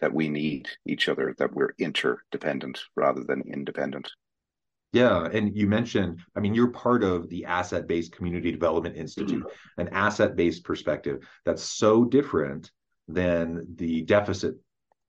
that 0.00 0.12
we 0.12 0.28
need 0.28 0.68
each 0.84 1.08
other, 1.08 1.34
that 1.38 1.54
we're 1.54 1.74
interdependent 1.78 2.80
rather 2.96 3.24
than 3.24 3.42
independent. 3.52 4.10
Yeah, 4.96 5.28
and 5.30 5.54
you 5.54 5.66
mentioned, 5.66 6.20
I 6.34 6.40
mean, 6.40 6.54
you're 6.54 6.70
part 6.70 7.04
of 7.04 7.28
the 7.28 7.44
Asset 7.44 7.86
Based 7.86 8.12
Community 8.12 8.50
Development 8.50 8.96
Institute, 8.96 9.44
mm-hmm. 9.44 9.80
an 9.82 9.88
asset 9.88 10.36
based 10.36 10.64
perspective 10.64 11.28
that's 11.44 11.62
so 11.62 12.06
different 12.06 12.70
than 13.06 13.66
the 13.74 14.00
deficit 14.02 14.54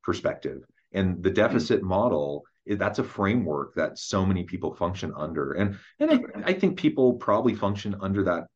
perspective. 0.04 0.64
And 0.92 1.24
the 1.24 1.30
mm-hmm. 1.30 1.36
deficit 1.36 1.80
mm-hmm. 1.80 1.88
model, 1.88 2.44
that's 2.66 3.00
a 3.00 3.04
framework 3.04 3.76
that 3.76 3.98
so 3.98 4.26
many 4.26 4.44
people 4.44 4.76
function 4.76 5.14
under. 5.16 5.54
And 5.54 5.78
and 6.02 6.12
I, 6.12 6.20
I 6.50 6.54
think 6.54 6.78
people 6.78 7.14
probably 7.14 7.56
function 7.56 7.96
under 8.02 8.26
that 8.26 8.48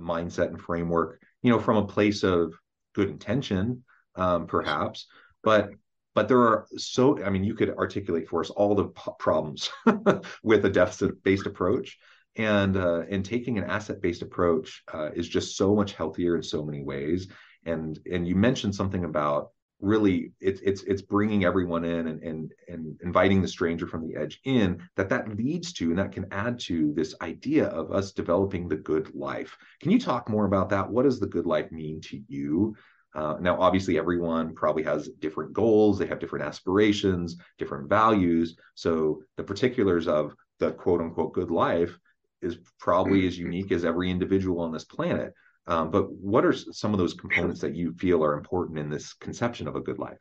mindset 0.00 0.48
and 0.48 0.60
framework, 0.60 1.20
you 1.42 1.50
know, 1.50 1.58
from 1.58 1.76
a 1.76 1.86
place 1.86 2.22
of 2.22 2.54
good 2.94 3.10
intention, 3.10 3.84
um, 4.14 4.46
perhaps, 4.46 5.06
but 5.42 5.68
but 6.14 6.28
there 6.28 6.40
are 6.40 6.66
so 6.76 7.22
i 7.24 7.30
mean 7.30 7.44
you 7.44 7.54
could 7.54 7.70
articulate 7.70 8.28
for 8.28 8.40
us 8.40 8.50
all 8.50 8.74
the 8.74 8.88
p- 8.88 9.10
problems 9.18 9.70
with 10.42 10.64
a 10.64 10.70
deficit 10.70 11.22
based 11.22 11.46
approach. 11.46 11.98
And 12.36 12.76
uh, 12.76 13.02
and 13.10 13.24
taking 13.24 13.58
an 13.58 13.64
asset 13.64 14.00
based 14.00 14.22
approach 14.22 14.84
uh, 14.94 15.10
is 15.14 15.28
just 15.28 15.56
so 15.56 15.74
much 15.74 15.94
healthier 15.94 16.36
in 16.36 16.42
so 16.42 16.64
many 16.64 16.80
ways. 16.80 17.26
And 17.66 17.98
and 18.10 18.26
you 18.26 18.36
mentioned 18.36 18.74
something 18.74 19.04
about 19.04 19.50
really 19.80 20.32
it's 20.40 20.60
it's 20.60 20.82
it's 20.84 21.02
bringing 21.02 21.44
everyone 21.44 21.84
in 21.84 22.06
and 22.06 22.22
and 22.22 22.52
and 22.68 23.00
inviting 23.02 23.42
the 23.42 23.48
stranger 23.48 23.86
from 23.86 24.06
the 24.06 24.14
edge 24.14 24.40
in 24.44 24.80
that 24.94 25.08
that 25.08 25.36
leads 25.36 25.72
to 25.72 25.90
and 25.90 25.98
that 25.98 26.12
can 26.12 26.26
add 26.30 26.60
to 26.60 26.92
this 26.94 27.14
idea 27.20 27.66
of 27.66 27.90
us 27.90 28.12
developing 28.12 28.68
the 28.68 28.76
good 28.76 29.12
life. 29.14 29.56
Can 29.80 29.90
you 29.90 29.98
talk 29.98 30.28
more 30.28 30.44
about 30.44 30.68
that? 30.68 30.88
What 30.88 31.02
does 31.02 31.18
the 31.18 31.26
good 31.26 31.46
life 31.46 31.72
mean 31.72 32.00
to 32.02 32.20
you 32.28 32.76
uh, 33.14 33.36
now, 33.40 33.60
obviously, 33.60 33.98
everyone 33.98 34.54
probably 34.54 34.84
has 34.84 35.08
different 35.08 35.52
goals, 35.52 35.98
they 35.98 36.06
have 36.06 36.20
different 36.20 36.44
aspirations, 36.44 37.36
different 37.58 37.88
values. 37.88 38.56
So, 38.74 39.22
the 39.36 39.42
particulars 39.42 40.06
of 40.06 40.34
the 40.58 40.72
quote 40.72 41.00
unquote 41.00 41.32
good 41.32 41.50
life 41.50 41.98
is 42.40 42.58
probably 42.78 43.26
as 43.26 43.38
unique 43.38 43.72
as 43.72 43.84
every 43.84 44.10
individual 44.10 44.60
on 44.60 44.72
this 44.72 44.84
planet. 44.84 45.34
Um, 45.66 45.90
but 45.90 46.10
what 46.12 46.44
are 46.44 46.52
some 46.52 46.92
of 46.92 46.98
those 46.98 47.14
components 47.14 47.60
that 47.60 47.74
you 47.74 47.92
feel 47.94 48.24
are 48.24 48.38
important 48.38 48.78
in 48.78 48.88
this 48.88 49.12
conception 49.14 49.68
of 49.68 49.76
a 49.76 49.80
good 49.80 49.98
life? 49.98 50.18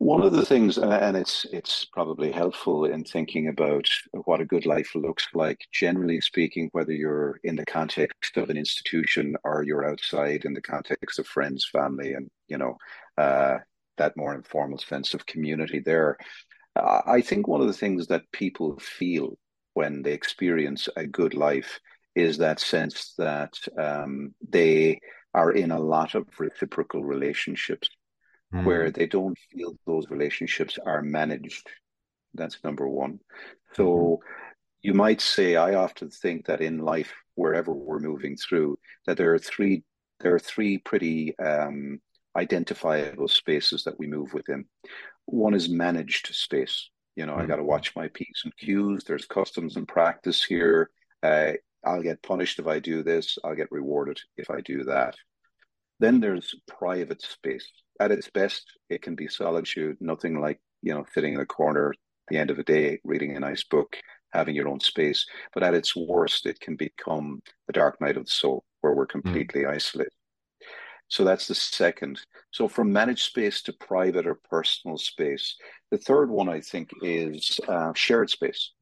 One 0.00 0.22
of 0.22 0.32
the 0.32 0.46
things, 0.46 0.78
and 0.78 1.14
it's 1.14 1.44
it's 1.52 1.84
probably 1.84 2.32
helpful 2.32 2.86
in 2.86 3.04
thinking 3.04 3.48
about 3.48 3.86
what 4.24 4.40
a 4.40 4.46
good 4.46 4.64
life 4.64 4.94
looks 4.94 5.28
like. 5.34 5.60
Generally 5.72 6.22
speaking, 6.22 6.70
whether 6.72 6.92
you're 6.92 7.38
in 7.44 7.54
the 7.54 7.66
context 7.66 8.38
of 8.38 8.48
an 8.48 8.56
institution 8.56 9.36
or 9.44 9.62
you're 9.62 9.86
outside 9.86 10.46
in 10.46 10.54
the 10.54 10.62
context 10.62 11.18
of 11.18 11.26
friends, 11.26 11.68
family, 11.70 12.14
and 12.14 12.30
you 12.48 12.56
know 12.56 12.78
uh, 13.18 13.58
that 13.98 14.16
more 14.16 14.34
informal 14.34 14.78
sense 14.78 15.12
of 15.12 15.26
community. 15.26 15.80
There, 15.80 16.16
I 16.74 17.20
think 17.20 17.46
one 17.46 17.60
of 17.60 17.66
the 17.66 17.74
things 17.74 18.06
that 18.06 18.32
people 18.32 18.78
feel 18.78 19.36
when 19.74 20.00
they 20.00 20.14
experience 20.14 20.88
a 20.96 21.06
good 21.06 21.34
life 21.34 21.78
is 22.14 22.38
that 22.38 22.58
sense 22.58 23.12
that 23.18 23.52
um, 23.76 24.34
they 24.48 24.98
are 25.34 25.52
in 25.52 25.70
a 25.70 25.78
lot 25.78 26.14
of 26.14 26.26
reciprocal 26.38 27.04
relationships 27.04 27.90
mm. 28.54 28.64
where 28.64 28.90
they 28.90 29.06
don't 29.06 29.38
feel 29.50 29.74
those 29.86 30.10
relationships 30.10 30.78
are 30.84 31.02
managed. 31.02 31.68
That's 32.34 32.62
number 32.62 32.88
one. 32.88 33.20
So 33.74 33.84
mm-hmm. 33.84 34.26
you 34.82 34.94
might 34.94 35.20
say, 35.20 35.56
I 35.56 35.74
often 35.74 36.10
think 36.10 36.46
that 36.46 36.60
in 36.60 36.78
life, 36.78 37.12
wherever 37.34 37.72
we're 37.72 38.00
moving 38.00 38.36
through, 38.36 38.78
that 39.06 39.16
there 39.16 39.34
are 39.34 39.38
three 39.38 39.82
there 40.20 40.34
are 40.34 40.38
three 40.38 40.76
pretty 40.76 41.38
um, 41.38 41.98
identifiable 42.36 43.28
spaces 43.28 43.84
that 43.84 43.98
we 43.98 44.06
move 44.06 44.34
within. 44.34 44.66
One 45.24 45.54
is 45.54 45.70
managed 45.70 46.34
space. 46.34 46.90
You 47.16 47.24
know, 47.24 47.32
mm-hmm. 47.32 47.42
I 47.42 47.46
got 47.46 47.56
to 47.56 47.64
watch 47.64 47.96
my 47.96 48.08
P's 48.08 48.42
and 48.44 48.56
Q's. 48.56 49.04
There's 49.04 49.24
customs 49.24 49.76
and 49.76 49.88
practice 49.88 50.44
here. 50.44 50.90
Uh, 51.22 51.52
I'll 51.84 52.02
get 52.02 52.22
punished 52.22 52.58
if 52.58 52.66
I 52.66 52.78
do 52.78 53.02
this. 53.02 53.38
I'll 53.42 53.54
get 53.54 53.72
rewarded 53.72 54.20
if 54.36 54.50
I 54.50 54.60
do 54.60 54.84
that. 54.84 55.16
Then 55.98 56.20
there's 56.20 56.54
private 56.66 57.22
space 57.22 57.66
at 58.00 58.10
its 58.10 58.30
best, 58.30 58.64
it 58.88 59.02
can 59.02 59.14
be 59.14 59.28
solitude, 59.28 59.98
nothing 60.00 60.40
like, 60.40 60.58
you 60.82 60.94
know, 60.94 61.04
sitting 61.14 61.34
in 61.34 61.40
a 61.40 61.46
corner 61.46 61.90
at 61.90 61.96
the 62.28 62.38
end 62.38 62.50
of 62.50 62.58
a 62.58 62.64
day, 62.64 62.98
reading 63.04 63.36
a 63.36 63.40
nice 63.40 63.62
book, 63.62 63.96
having 64.32 64.54
your 64.54 64.68
own 64.68 64.80
space. 64.80 65.26
But 65.52 65.62
at 65.62 65.74
its 65.74 65.94
worst, 65.94 66.46
it 66.46 66.58
can 66.60 66.76
become 66.76 67.42
the 67.66 67.74
dark 67.74 68.00
night 68.00 68.16
of 68.16 68.24
the 68.24 68.30
soul, 68.30 68.64
where 68.80 68.94
we're 68.94 69.04
hmm. 69.04 69.20
completely 69.20 69.62
mm. 69.62 69.70
isolated. 69.70 70.12
So 71.08 71.24
that's 71.24 71.48
the 71.48 71.56
second. 71.56 72.20
So 72.52 72.68
from 72.68 72.92
managed 72.92 73.24
space 73.24 73.62
to 73.62 73.72
private 73.72 74.26
or 74.26 74.40
personal 74.48 74.96
space. 74.96 75.56
The 75.90 75.98
third 75.98 76.30
one, 76.30 76.48
I 76.48 76.60
think, 76.60 76.90
is 77.02 77.58
uh, 77.68 77.92
shared 77.94 78.30
space. 78.30 78.72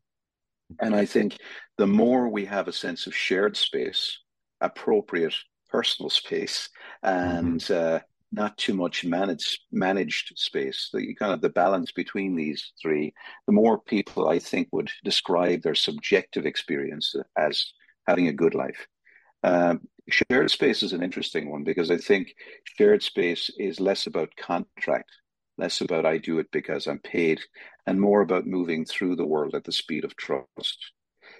And 0.80 0.94
I 0.94 1.06
think 1.06 1.38
the 1.78 1.86
more 1.86 2.28
we 2.28 2.44
have 2.44 2.68
a 2.68 2.72
sense 2.72 3.06
of 3.06 3.16
shared 3.16 3.56
space, 3.56 4.18
appropriate 4.60 5.34
personal 5.70 6.10
space, 6.20 6.68
and 7.02 7.60
mm-hmm. 7.60 7.96
uh, 7.96 7.98
not 8.30 8.56
too 8.58 8.74
much 8.74 9.04
managed 9.04 9.60
managed 9.72 10.32
space. 10.36 10.90
The 10.92 11.14
kind 11.14 11.32
of 11.32 11.40
the 11.40 11.48
balance 11.48 11.92
between 11.92 12.36
these 12.36 12.72
three, 12.80 13.14
the 13.46 13.52
more 13.52 13.80
people 13.80 14.28
I 14.28 14.38
think 14.38 14.68
would 14.72 14.90
describe 15.04 15.62
their 15.62 15.74
subjective 15.74 16.44
experience 16.46 17.14
as 17.36 17.72
having 18.06 18.28
a 18.28 18.32
good 18.32 18.54
life. 18.54 18.86
Um, 19.44 19.88
shared 20.08 20.50
space 20.50 20.82
is 20.82 20.92
an 20.92 21.02
interesting 21.02 21.50
one 21.50 21.64
because 21.64 21.90
I 21.90 21.96
think 21.96 22.34
shared 22.76 23.02
space 23.02 23.50
is 23.58 23.80
less 23.80 24.06
about 24.06 24.36
contract, 24.36 25.10
less 25.56 25.80
about 25.80 26.06
I 26.06 26.18
do 26.18 26.38
it 26.38 26.50
because 26.50 26.86
I'm 26.86 26.98
paid, 26.98 27.40
and 27.86 28.00
more 28.00 28.20
about 28.20 28.46
moving 28.46 28.84
through 28.84 29.16
the 29.16 29.26
world 29.26 29.54
at 29.54 29.64
the 29.64 29.72
speed 29.72 30.04
of 30.04 30.16
trust. 30.16 30.92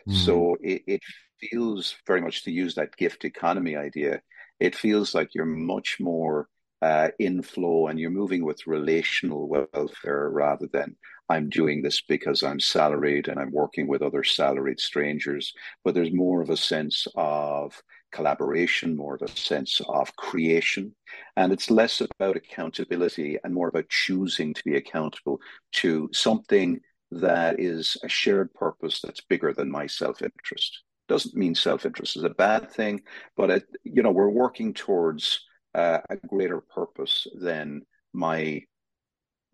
Mm. 0.09 0.15
So 0.15 0.57
it, 0.63 0.83
it 0.87 1.01
feels 1.41 1.97
very 2.07 2.21
much 2.21 2.45
to 2.45 2.51
use 2.51 2.75
that 2.75 2.97
gift 2.97 3.25
economy 3.25 3.77
idea. 3.77 4.21
It 4.61 4.75
feels 4.75 5.15
like 5.15 5.35
you're 5.35 5.45
much 5.47 5.99
more 6.01 6.49
uh, 6.83 7.09
inflow 7.19 7.89
and 7.89 7.99
you're 7.99 8.11
moving 8.11 8.45
with 8.45 8.67
relational 8.67 9.49
welfare 9.49 10.31
rather 10.31 10.69
than 10.73 10.97
I'm 11.29 11.49
doing 11.49 11.83
this 11.83 12.01
because 12.01 12.43
I'm 12.43 12.61
salaried 12.61 13.29
and 13.29 13.39
I'm 13.39 13.53
working 13.53 13.87
with 13.87 14.03
other 14.03 14.25
salaried 14.25 14.81
strangers. 14.81 15.53
But 15.85 15.95
there's 15.95 16.13
more 16.13 16.41
of 16.41 16.51
a 16.51 16.57
sense 16.57 17.07
of 17.17 17.81
collaboration, 18.13 18.97
more 18.97 19.17
of 19.17 19.23
a 19.23 19.29
sense 19.29 19.81
of 19.89 20.15
creation. 20.17 20.95
And 21.37 21.53
it's 21.53 21.71
less 21.71 22.01
about 22.01 22.37
accountability 22.37 23.39
and 23.45 23.53
more 23.53 23.69
about 23.69 23.89
choosing 23.89 24.55
to 24.55 24.65
be 24.65 24.77
accountable 24.77 25.41
to 25.73 26.09
something 26.13 26.81
that 27.11 27.59
is 27.59 27.97
a 28.03 28.09
shared 28.09 28.53
purpose 28.55 29.01
that's 29.01 29.21
bigger 29.21 29.53
than 29.53 29.71
my 29.71 29.87
self 29.87 30.23
interest. 30.23 30.83
Doesn't 31.09 31.35
mean 31.35 31.55
self 31.55 31.87
interest 31.87 32.17
is 32.17 32.25
a 32.25 32.31
bad 32.31 32.71
thing, 32.71 33.03
but 33.37 33.51
it, 33.51 33.65
you 33.83 34.03
know 34.03 34.11
we're 34.11 34.29
working 34.29 34.75
towards 34.75 35.47
uh, 35.75 35.99
a 36.09 36.17
greater 36.17 36.61
purpose 36.61 37.27
than 37.41 37.83
my 38.13 38.63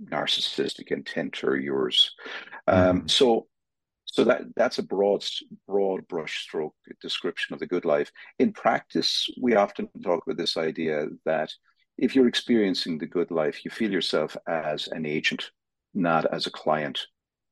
narcissistic 0.02 0.90
intent 0.90 1.44
or 1.44 1.56
yours. 1.56 2.12
Um, 2.66 3.02
mm. 3.02 3.10
So, 3.10 3.46
so 4.04 4.24
that 4.24 4.42
that's 4.56 4.78
a 4.78 4.82
broad, 4.82 5.24
broad 5.66 6.06
brushstroke 6.08 6.72
description 7.00 7.54
of 7.54 7.60
the 7.60 7.66
good 7.66 7.84
life. 7.84 8.10
In 8.38 8.52
practice, 8.52 9.28
we 9.40 9.54
often 9.54 9.88
talk 10.02 10.22
about 10.24 10.36
this 10.36 10.56
idea 10.56 11.06
that 11.24 11.52
if 11.96 12.14
you're 12.14 12.28
experiencing 12.28 12.98
the 12.98 13.06
good 13.06 13.30
life, 13.30 13.64
you 13.64 13.70
feel 13.70 13.90
yourself 13.90 14.36
as 14.48 14.88
an 14.88 15.06
agent, 15.06 15.50
not 15.94 16.26
as 16.26 16.46
a 16.46 16.50
client 16.50 17.06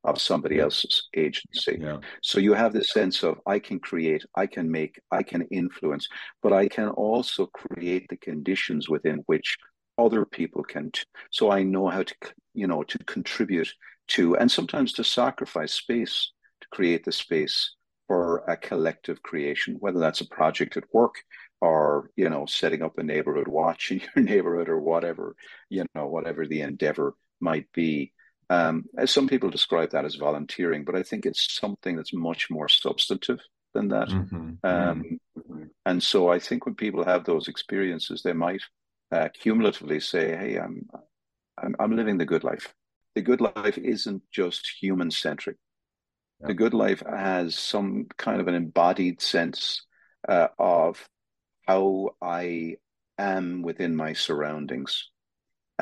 of 0.05 0.21
somebody 0.21 0.59
else's 0.59 1.09
agency. 1.17 1.79
Yeah. 1.81 1.99
So 2.23 2.41
you 2.41 2.55
have 2.55 2.73
this 2.73 2.91
sense 2.91 3.23
of 3.23 3.41
I 3.47 3.59
can 3.59 3.79
create, 3.79 4.25
I 4.37 4.47
can 4.47 4.71
make, 4.71 5.01
I 5.11 5.23
can 5.23 5.43
influence, 5.51 6.09
but 6.43 6.53
I 6.53 6.69
can 6.69 6.89
also 6.89 7.47
create 7.47 8.07
the 8.09 8.17
conditions 8.17 8.89
within 8.89 9.23
which 9.27 9.57
other 9.99 10.25
people 10.25 10.65
can. 10.65 10.91
T- 10.91 11.05
so 11.31 11.51
I 11.51 11.63
know 11.63 11.89
how 11.89 12.03
to, 12.03 12.15
you 12.55 12.67
know, 12.67 12.83
to 12.83 12.99
contribute 13.05 13.73
to, 14.09 14.37
and 14.37 14.51
sometimes 14.51 14.93
to 14.95 15.05
sacrifice 15.05 15.75
space 15.75 16.33
to 16.61 16.69
create 16.73 17.05
the 17.05 17.13
space 17.13 17.75
for 18.09 18.45
a 18.49 18.57
collective 18.57 19.23
creation, 19.23 19.77
whether 19.79 20.01
that's 20.01 20.21
a 20.21 20.29
project 20.29 20.77
at 20.77 20.85
work 20.93 21.15
or 21.63 22.11
you 22.17 22.29
know 22.29 22.45
setting 22.45 22.83
up 22.83 22.99
a 22.99 23.03
neighborhood 23.03 23.49
watch 23.49 23.93
in 23.93 24.01
your 24.17 24.25
neighborhood 24.25 24.69
or 24.69 24.81
whatever 24.81 25.35
you 25.71 25.87
know 25.95 26.07
whatever 26.09 26.47
the 26.47 26.61
endeavor 26.61 27.15
might 27.41 27.73
be 27.73 28.13
um, 28.53 28.85
some 29.07 29.29
people 29.29 29.49
describe 29.49 29.93
that 29.93 30.05
as 30.05 30.17
volunteering, 30.17 30.85
but 30.85 30.95
I 30.95 31.03
think 31.03 31.25
it's 31.25 31.59
something 31.59 31.97
that's 31.97 32.13
much 32.13 32.51
more 32.51 32.69
substantive 32.69 33.41
than 33.73 33.89
that. 33.89 34.09
Mm-hmm. 34.09 34.37
Um, 34.37 35.19
mm-hmm. 35.39 35.63
And 35.87 36.03
so 36.03 36.31
I 36.31 36.39
think 36.39 36.67
when 36.67 36.75
people 36.75 37.03
have 37.03 37.25
those 37.25 37.49
experiences, 37.49 38.23
they 38.23 38.35
might 38.35 38.61
uh, 39.11 39.31
cumulatively 39.33 40.01
say, 40.01 40.37
"Hey, 40.37 40.57
I'm, 40.57 40.87
I'm, 41.57 41.75
I'm 41.81 41.97
living 41.97 42.19
the 42.19 42.27
good 42.27 42.45
life. 42.45 42.75
The 43.15 43.23
good 43.23 43.41
life 43.41 43.79
isn't 43.79 44.23
just 44.31 44.71
human 44.81 45.11
centric. 45.11 45.57
The 46.45 46.55
good 46.55 46.75
life 46.75 47.03
has 47.09 47.57
some 47.57 48.07
kind 48.19 48.41
of 48.41 48.49
an 48.49 48.55
embodied 48.55 49.23
sense 49.23 49.87
uh, 50.29 50.49
of 50.59 51.09
how 51.69 52.17
I 52.21 52.79
am 53.17 53.63
within 53.63 53.95
my 53.95 54.13
surroundings 54.13 55.12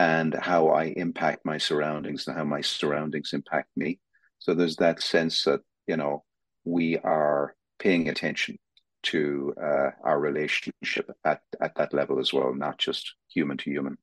and 0.01 0.33
how 0.33 0.69
I 0.69 0.85
impact 0.97 1.45
my 1.45 1.59
surroundings 1.59 2.27
and 2.27 2.35
how 2.35 2.45
my 2.45 2.63
surroundings 2.63 3.35
impact 3.35 3.69
me. 3.77 3.99
So 4.39 4.55
there's 4.55 4.77
that 4.77 5.03
sense 5.03 5.45
that, 5.45 5.61
you 5.87 5.99
know, 5.99 6.25
we 6.65 6.97
are 6.97 7.55
paying 7.79 8.09
attention 8.09 8.57
to 9.03 9.55
uh, 9.63 9.91
our 10.03 10.19
relationship 10.19 11.11
at, 11.27 11.43
at 11.61 11.75
that 11.75 11.93
level 11.93 12.19
as 12.19 12.33
well, 12.33 12.55
not 12.55 12.79
just 12.79 13.15
human 13.29 13.59
to 13.59 13.71
human. 13.71 13.99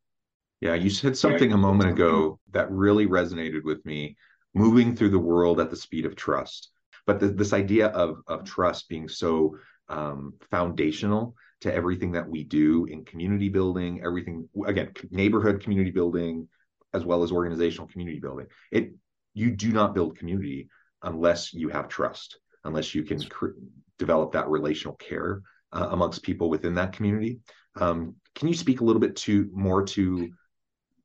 Yeah, 0.62 0.76
you 0.76 0.92
said 0.92 1.18
something 1.18 1.52
a 1.52 1.58
moment 1.58 1.90
ago 1.90 2.40
that 2.52 2.70
really 2.70 3.08
resonated 3.08 3.64
with 3.64 3.84
me 3.84 4.18
moving 4.54 4.96
through 4.96 5.10
the 5.10 5.28
world 5.32 5.60
at 5.60 5.72
the 5.72 5.76
speed 5.76 6.06
of 6.06 6.16
trust. 6.16 6.70
But 7.08 7.20
the, 7.20 7.30
this 7.30 7.54
idea 7.54 7.88
of, 7.88 8.22
of 8.28 8.44
trust 8.44 8.88
being 8.88 9.10
so 9.10 9.58
um, 9.90 10.36
foundational 10.52 11.34
to 11.62 11.74
everything 11.74 12.12
that 12.12 12.28
we 12.28 12.44
do 12.44 12.86
in 12.86 13.04
community 13.06 13.50
building, 13.50 14.02
everything, 14.04 14.48
again, 14.66 14.92
neighborhood 15.10 15.62
community 15.62 15.92
building, 15.92 16.48
as 16.94 17.04
well 17.04 17.24
as 17.24 17.32
organizational 17.32 17.88
community 17.88 18.20
building. 18.20 18.48
It 18.72 18.94
you 19.34 19.52
do 19.52 19.72
not 19.72 19.94
build 19.94 20.18
community 20.18 20.70
unless 21.04 21.54
you 21.54 21.70
have 21.70 21.88
trust, 21.88 22.40
unless 22.64 22.96
you 22.96 23.04
can 23.04 23.22
cr- 23.24 23.50
develop 24.00 24.32
that 24.32 24.50
relational 24.50 24.96
care 24.96 25.42
uh, 25.72 25.90
amongst 25.92 26.24
people 26.24 26.50
within 26.50 26.76
that 26.76 26.94
community. 26.94 27.40
Um, 27.80 28.16
can 28.36 28.48
you 28.48 28.56
speak 28.56 28.82
a 28.82 28.84
little 28.84 29.00
bit 29.00 29.16
to 29.18 29.50
more 29.54 29.84
to 29.84 30.30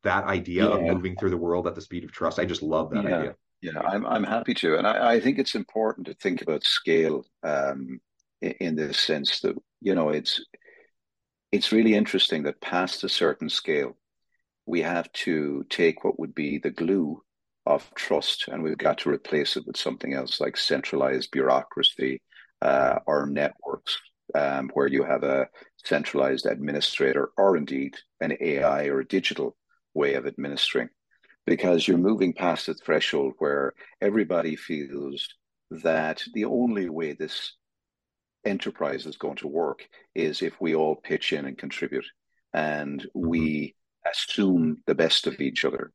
that 0.03 0.25
idea 0.25 0.69
yeah. 0.69 0.75
of 0.75 0.83
moving 0.83 1.17
through 1.17 1.31
the 1.31 1.37
world 1.37 1.67
at 1.67 1.75
the 1.75 1.81
speed 1.81 2.05
of 2.05 2.13
trust? 2.13 2.39
I 2.39 2.45
just 2.45 2.63
love 2.63 2.91
that 2.91 3.05
yeah. 3.05 3.19
idea. 3.19 3.35
Yeah, 3.61 3.81
I'm 3.81 4.05
I'm 4.07 4.25
happy 4.25 4.55
to, 4.55 4.77
and 4.77 4.87
I, 4.87 5.13
I 5.13 5.21
think 5.21 5.39
it's 5.39 5.55
important 5.55 6.07
to 6.09 6.15
think 6.15 6.43
about 6.43 6.65
scale 6.65 7.25
um, 7.45 8.01
in, 8.43 8.77
this 8.77 8.99
sense 8.99 9.41
that 9.41 9.57
you 9.81 9.95
know 9.95 10.11
it's 10.11 10.45
it's 11.53 11.73
really 11.73 11.95
interesting 11.95 12.43
that 12.45 12.61
past 12.61 13.05
a 13.05 13.09
certain 13.09 13.49
scale, 13.49 13.97
we 14.67 14.81
have 14.83 15.13
to 15.13 15.65
take 15.69 16.05
what 16.05 16.19
would 16.19 16.35
be 16.35 16.59
the 16.59 16.71
glue 16.71 17.23
of 17.67 17.89
trust 17.95 18.49
and 18.49 18.63
we've 18.63 18.79
got 18.79 18.99
to 18.99 19.11
replace 19.11 19.57
it 19.57 19.65
with 19.67 19.77
something 19.77 20.15
else 20.15 20.41
like 20.41 20.57
centralized 20.57 21.31
bureaucracy 21.31 22.21
uh, 22.61 22.99
or 23.07 23.27
networks 23.27 23.99
um, 24.35 24.71
where 24.75 24.87
you 24.87 25.05
have 25.05 25.23
a 25.23 25.49
centralized 25.85 26.47
administrator 26.47 27.31
or 27.37 27.57
indeed 27.57 27.95
an 28.21 28.37
AI 28.41 28.87
or 28.87 29.01
a 29.01 29.07
digital 29.09 29.57
way 29.95 30.15
of 30.15 30.27
administering. 30.27 30.89
Because 31.45 31.87
you're 31.87 31.99
moving 31.99 32.33
past 32.33 32.69
a 32.69 32.75
threshold 32.75 33.35
where 33.39 33.75
everybody 34.01 34.55
feels 34.55 35.29
that 35.71 36.23
the 36.35 36.45
only 36.45 36.89
way 36.89 37.13
this 37.13 37.55
enterprise 38.45 39.07
is 39.07 39.17
going 39.17 39.37
to 39.37 39.49
work 39.49 39.87
is 40.15 40.43
if 40.43 40.61
we 40.61 40.75
all 40.75 40.97
pitch 40.97 41.33
in 41.33 41.45
and 41.47 41.57
contribute 41.57 42.07
and 42.53 43.01
mm-hmm. 43.01 43.29
we 43.29 43.75
assume 44.11 44.79
the 44.87 44.95
best 44.95 45.27
of 45.27 45.41
each 45.41 45.65
other. 45.65 45.93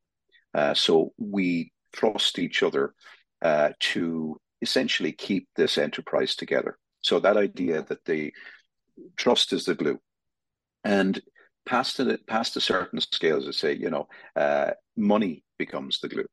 Uh, 0.54 0.74
so 0.74 1.14
we 1.18 1.72
trust 1.94 2.40
each 2.40 2.64
other 2.64 2.94
uh, 3.42 3.70
to 3.80 4.40
essentially 4.62 5.12
keep 5.12 5.48
this 5.56 5.78
enterprise 5.78 6.36
together. 6.36 6.78
So 7.02 7.20
that 7.20 7.38
idea 7.38 7.84
that 7.84 8.06
the 8.06 8.34
trust 9.16 9.54
is 9.54 9.66
the 9.66 9.76
glue, 9.76 10.00
and 10.84 11.22
past 11.66 12.00
it, 12.00 12.26
past 12.28 12.58
a 12.58 12.62
certain 12.62 13.00
scale, 13.02 13.38
as 13.38 13.48
I 13.48 13.52
say, 13.52 13.74
you 13.74 13.90
know, 13.90 14.08
uh, 14.36 14.72
money 14.96 15.44
becomes 15.60 16.00
the 16.00 16.08
glue. 16.08 16.26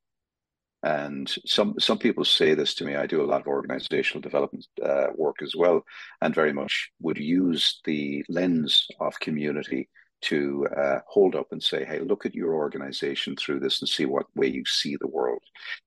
And 0.85 1.35
some 1.47 1.75
some 1.81 1.99
people 1.99 2.27
say 2.27 2.53
this 2.53 2.75
to 2.75 2.85
me. 2.85 2.95
I 2.95 3.07
do 3.07 3.23
a 3.23 3.31
lot 3.31 3.41
of 3.41 3.47
organizational 3.47 4.21
development 4.21 4.67
uh, 4.85 5.07
work 5.17 5.37
as 5.41 5.57
well, 5.57 5.83
and 6.21 6.35
very 6.35 6.53
much 6.53 6.91
would 7.01 7.17
use 7.17 7.81
the 7.87 8.23
lens 8.29 8.87
of 9.01 9.19
community 9.19 9.89
to 10.25 10.67
uh, 10.77 10.99
hold 11.09 11.37
up 11.37 11.47
and 11.53 11.63
say, 11.63 11.87
"Hey, 11.87 12.01
look 12.01 12.27
at 12.27 12.35
your 12.35 12.55
organization 12.55 13.35
through 13.35 13.61
this 13.61 13.81
and 13.81 13.89
see 13.89 14.05
what 14.05 14.27
way 14.37 14.47
you 14.49 14.63
see 14.67 14.97
the 15.01 15.09
world." 15.09 15.43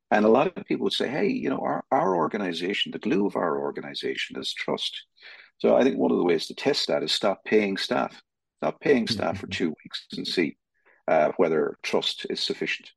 And 0.09 0.25
a 0.25 0.29
lot 0.29 0.47
of 0.47 0.65
people 0.65 0.85
would 0.85 0.93
say, 0.93 1.07
"Hey, 1.07 1.27
you 1.27 1.51
know, 1.51 1.59
our 1.59 1.85
our 1.91 2.15
organization, 2.15 2.91
the 2.91 2.97
glue 2.97 3.27
of 3.27 3.35
our 3.35 3.59
organization 3.61 4.39
is 4.39 4.51
trust." 4.51 5.05
So 5.59 5.75
I 5.75 5.83
think 5.83 5.97
one 5.97 6.11
of 6.11 6.17
the 6.17 6.23
ways 6.23 6.47
to 6.47 6.55
test 6.55 6.87
that 6.87 7.03
is 7.03 7.11
stop 7.11 7.45
paying 7.45 7.77
staff, 7.77 8.19
stop 8.61 8.79
paying 8.79 9.05
staff 9.15 9.39
for 9.39 9.47
two 9.47 9.75
weeks 9.83 10.07
and 10.17 10.27
see 10.27 10.57
uh, 11.07 11.33
whether 11.37 11.77
trust 11.83 12.25
is 12.31 12.41
sufficient. 12.41 12.89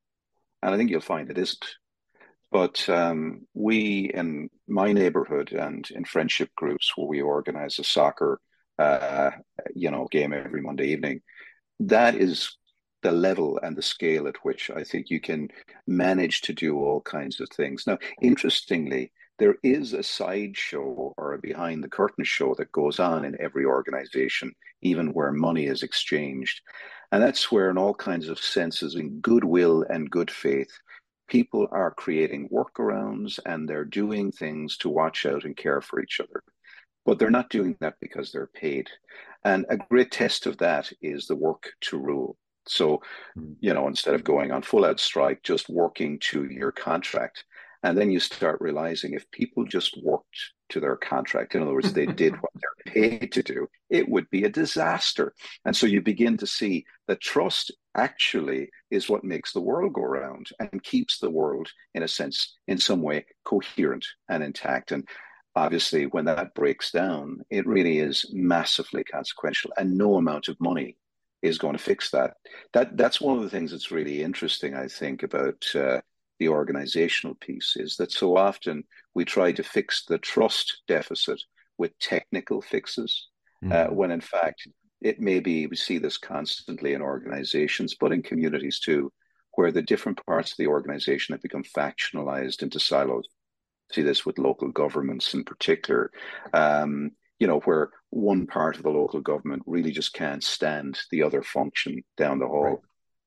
And 0.63 0.75
I 0.75 0.79
think 0.79 0.91
you'll 0.91 1.01
find 1.01 1.31
it 1.31 1.37
isn't. 1.37 1.65
But 2.53 2.89
um, 2.89 3.47
we 3.55 4.11
in 4.13 4.51
my 4.67 4.93
neighborhood 4.93 5.53
and 5.53 5.89
in 5.91 6.05
friendship 6.05 6.51
groups 6.57 6.93
where 6.97 7.07
we 7.07 7.21
organize 7.21 7.79
a 7.79 7.85
soccer, 7.85 8.41
uh, 8.79 9.31
you 9.75 9.91
know, 9.91 10.09
game 10.11 10.33
every 10.33 10.63
Monday 10.63 10.89
evening, 10.89 11.23
that 11.81 12.15
is 12.15 12.57
the 13.03 13.13
level 13.13 13.59
and 13.63 13.77
the 13.77 13.83
scale 13.83 14.27
at 14.27 14.37
which 14.43 14.71
I 14.71 14.85
think 14.85 15.11
you 15.11 15.21
can 15.21 15.49
manage 15.87 16.43
to 16.43 16.53
do 16.53 16.79
all 16.79 17.01
kinds 17.01 17.41
of 17.41 17.49
things. 17.51 17.87
Now, 17.87 17.99
interestingly, 18.21 19.13
there 19.39 19.57
is 19.63 19.95
a 19.95 20.03
side 20.03 20.55
show 20.55 21.15
or 21.17 21.33
a 21.33 21.39
behind 21.39 21.83
the 21.83 21.89
curtain 21.89 22.25
show 22.25 22.55
that 22.59 22.73
goes 22.73 23.01
on 23.01 23.25
in 23.25 23.41
every 23.41 23.65
organization, 23.65 24.53
even 24.83 25.15
where 25.15 25.33
money 25.33 25.65
is 25.65 25.83
exchanged. 25.83 26.61
And 27.11 27.23
that's 27.23 27.51
where, 27.51 27.71
in 27.71 27.79
all 27.79 27.95
kinds 27.95 28.29
of 28.29 28.39
senses, 28.39 28.97
in 28.97 29.21
goodwill 29.21 29.83
and 29.89 30.11
good 30.11 30.31
faith, 30.31 30.71
people 31.31 31.69
are 31.71 31.93
creating 31.93 32.49
workarounds 32.51 33.39
and 33.47 33.67
they're 33.67 33.85
doing 33.85 34.33
things 34.33 34.77
to 34.77 34.91
watch 34.91 35.25
out 35.25 35.45
and 35.45 35.57
care 35.57 35.81
for 35.81 36.03
each 36.03 36.21
other. 36.21 36.43
But 37.07 37.19
they're 37.19 37.31
not 37.31 37.49
doing 37.49 37.77
that 37.81 37.95
because 38.01 38.31
they're 38.31 38.51
paid. 38.53 38.91
And 39.45 39.65
a 39.71 39.79
great 39.79 40.11
test 40.11 40.47
of 40.47 40.59
that 40.59 40.93
is 41.01 41.27
the 41.27 41.37
work 41.37 41.73
to 41.83 41.99
rule. 41.99 42.37
So, 42.67 43.01
hmm. 43.35 43.53
you 43.61 43.73
know, 43.73 43.89
instead 43.89 44.15
of 44.15 44.25
going 44.25 44.51
on 44.51 44.63
full 44.63 44.85
out 44.85 45.01
strike, 45.01 45.43
just 45.43 45.71
working 45.71 46.19
to 46.31 46.45
your 46.45 46.73
contract. 46.73 47.45
And 47.83 47.97
then 47.97 48.11
you 48.11 48.21
start 48.21 48.61
realizing 48.61 49.15
if 49.15 49.31
people 49.31 49.65
just 49.65 49.99
worked 50.03 50.53
to 50.69 50.81
their 50.81 50.97
contract, 50.97 51.55
in 51.55 51.63
other 51.63 51.73
words, 51.73 51.95
they 51.95 52.07
did 52.07 52.35
what 52.41 52.53
they're 52.55 52.93
paid 52.93 53.33
to 53.33 53.43
do, 53.43 53.67
it 53.89 54.09
would 54.09 54.29
be 54.31 54.45
a 54.45 54.51
disaster. 54.51 55.33
And 55.65 55.75
so 55.75 55.87
you 55.87 56.03
begin 56.03 56.37
to 56.39 56.47
see 56.47 56.85
that 57.07 57.21
trust 57.21 57.73
actually 57.97 58.71
is 58.91 59.09
what 59.09 59.25
makes 59.25 59.53
the 59.53 59.61
world 59.61 59.93
go 59.93 60.03
around 60.03 60.49
and 60.59 60.83
keeps 60.83 61.19
the 61.19 61.31
world, 61.31 61.69
in 61.95 62.03
a 62.03 62.09
sense, 62.09 62.57
in 62.69 62.79
some 62.79 63.03
way, 63.03 63.27
coherent 63.45 64.07
and 64.29 64.43
intact. 64.43 64.93
And 64.93 65.09
obviously, 65.57 66.07
when 66.07 66.25
that 66.27 66.55
breaks 66.55 66.91
down, 66.91 67.41
it 67.51 67.67
really 67.67 67.99
is 67.99 68.27
massively 68.33 69.05
consequential, 69.05 69.73
and 69.77 69.97
no 69.97 70.17
amount 70.17 70.49
of 70.49 70.61
money 70.61 70.97
is 71.43 71.59
going 71.59 71.77
to 71.77 71.83
fix 71.83 72.11
that. 72.11 72.35
That 72.73 72.97
that's 72.97 73.21
one 73.21 73.37
of 73.37 73.43
the 73.43 73.51
things 73.51 73.71
that's 73.71 73.91
really 73.91 74.23
interesting, 74.23 74.75
I 74.75 74.89
think, 74.89 75.23
about 75.23 75.65
uh, 75.75 76.01
the 76.39 76.49
organizational 76.49 77.35
piece 77.37 77.77
is 77.77 77.97
that 77.97 78.13
so 78.13 78.37
often 78.37 78.85
we 79.15 79.25
try 79.25 79.53
to 79.53 79.63
fix 79.63 80.05
the 80.05 80.19
trust 80.19 80.83
deficit 80.87 81.41
with 81.79 81.99
technical 81.99 82.61
fixes, 82.61 83.29
mm. 83.65 83.73
uh, 83.73 83.93
when 83.93 84.11
in 84.11 84.21
fact 84.21 84.67
it 85.01 85.21
may 85.21 85.41
be 85.41 85.67
we 85.67 85.77
see 85.77 85.99
this 85.99 86.19
constantly 86.19 86.95
in 86.95 87.03
organizations, 87.03 87.95
but 87.99 88.13
in 88.13 88.23
communities 88.23 88.81
too, 88.81 89.13
where 89.55 89.73
the 89.73 89.83
different 89.83 90.25
parts 90.27 90.53
of 90.53 90.57
the 90.59 90.67
organization 90.67 91.33
have 91.33 91.43
become 91.43 91.65
factionalized 91.65 92.63
into 92.63 92.79
silos. 92.79 93.27
See 93.93 94.03
this 94.03 94.25
with 94.25 94.39
local 94.39 94.71
governments 94.71 95.35
in 95.35 95.45
particular. 95.45 96.11
Um, 96.53 97.13
you 97.39 97.47
know, 97.47 97.61
where 97.61 97.91
one 98.11 98.47
part 98.47 98.77
of 98.77 98.83
the 98.83 98.91
local 98.91 99.21
government 99.21 99.63
really 99.67 99.91
just 99.91 100.13
can't 100.13 100.45
stand 100.45 100.99
the 101.11 101.23
other 101.23 101.43
function 101.43 102.05
down 102.17 102.39
the 102.39 102.47
hall. 102.47 102.83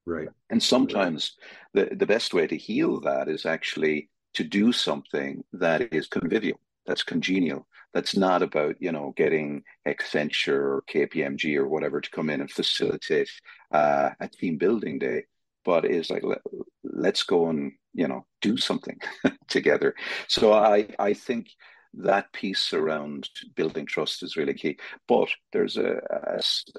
Right. 0.05 0.25
right. 0.25 0.29
And 0.51 0.61
sometimes 0.61 1.33
right. 1.73 1.89
the, 1.89 1.95
the 1.95 2.05
best 2.05 2.33
way 2.33 2.45
to 2.45 2.55
heal 2.55 3.01
that 3.01 3.27
is 3.27 3.45
actually 3.45 4.09
to 4.35 4.43
do 4.43 4.71
something 4.71 5.43
that 5.53 5.93
is 5.93 6.07
convivial, 6.07 6.59
that's 6.85 7.03
congenial, 7.03 7.67
that's 7.93 8.15
not 8.17 8.41
about 8.41 8.75
you 8.79 8.91
know 8.91 9.13
getting 9.15 9.63
Accenture 9.87 10.49
or 10.49 10.83
KPMG 10.89 11.57
or 11.57 11.67
whatever 11.67 12.01
to 12.01 12.09
come 12.09 12.29
in 12.29 12.41
and 12.41 12.51
facilitate 12.51 13.29
uh, 13.71 14.09
a 14.19 14.27
team 14.27 14.57
building 14.57 14.99
day, 14.99 15.25
but 15.63 15.85
is 15.85 16.09
like 16.09 16.23
let, 16.23 16.41
let's 16.83 17.23
go 17.23 17.49
and 17.49 17.73
you 17.93 18.07
know 18.07 18.25
do 18.41 18.57
something 18.57 18.99
together. 19.47 19.95
So 20.27 20.53
I 20.53 20.87
I 20.99 21.13
think 21.13 21.47
that 21.95 22.33
piece 22.33 22.73
around 22.73 23.29
building 23.55 23.85
trust 23.85 24.23
is 24.23 24.35
really 24.35 24.55
key. 24.55 24.77
But 25.07 25.29
there's 25.51 25.77
a, 25.77 25.99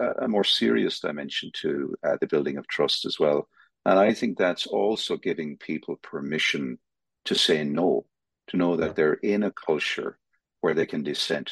a, 0.00 0.24
a 0.24 0.28
more 0.28 0.42
serious 0.42 0.98
dimension 0.98 1.50
to 1.62 1.94
uh, 2.04 2.16
the 2.20 2.26
building 2.26 2.58
of 2.58 2.66
trust 2.66 3.06
as 3.06 3.18
well. 3.20 3.48
And 3.86 3.98
I 3.98 4.12
think 4.12 4.36
that's 4.36 4.66
also 4.66 5.16
giving 5.16 5.56
people 5.58 5.96
permission 6.02 6.78
to 7.26 7.34
say 7.36 7.62
no, 7.62 8.06
to 8.48 8.56
know 8.56 8.76
that 8.76 8.96
they're 8.96 9.14
in 9.14 9.44
a 9.44 9.52
culture 9.52 10.18
where 10.64 10.72
they 10.72 10.86
can 10.86 11.02
dissent. 11.02 11.50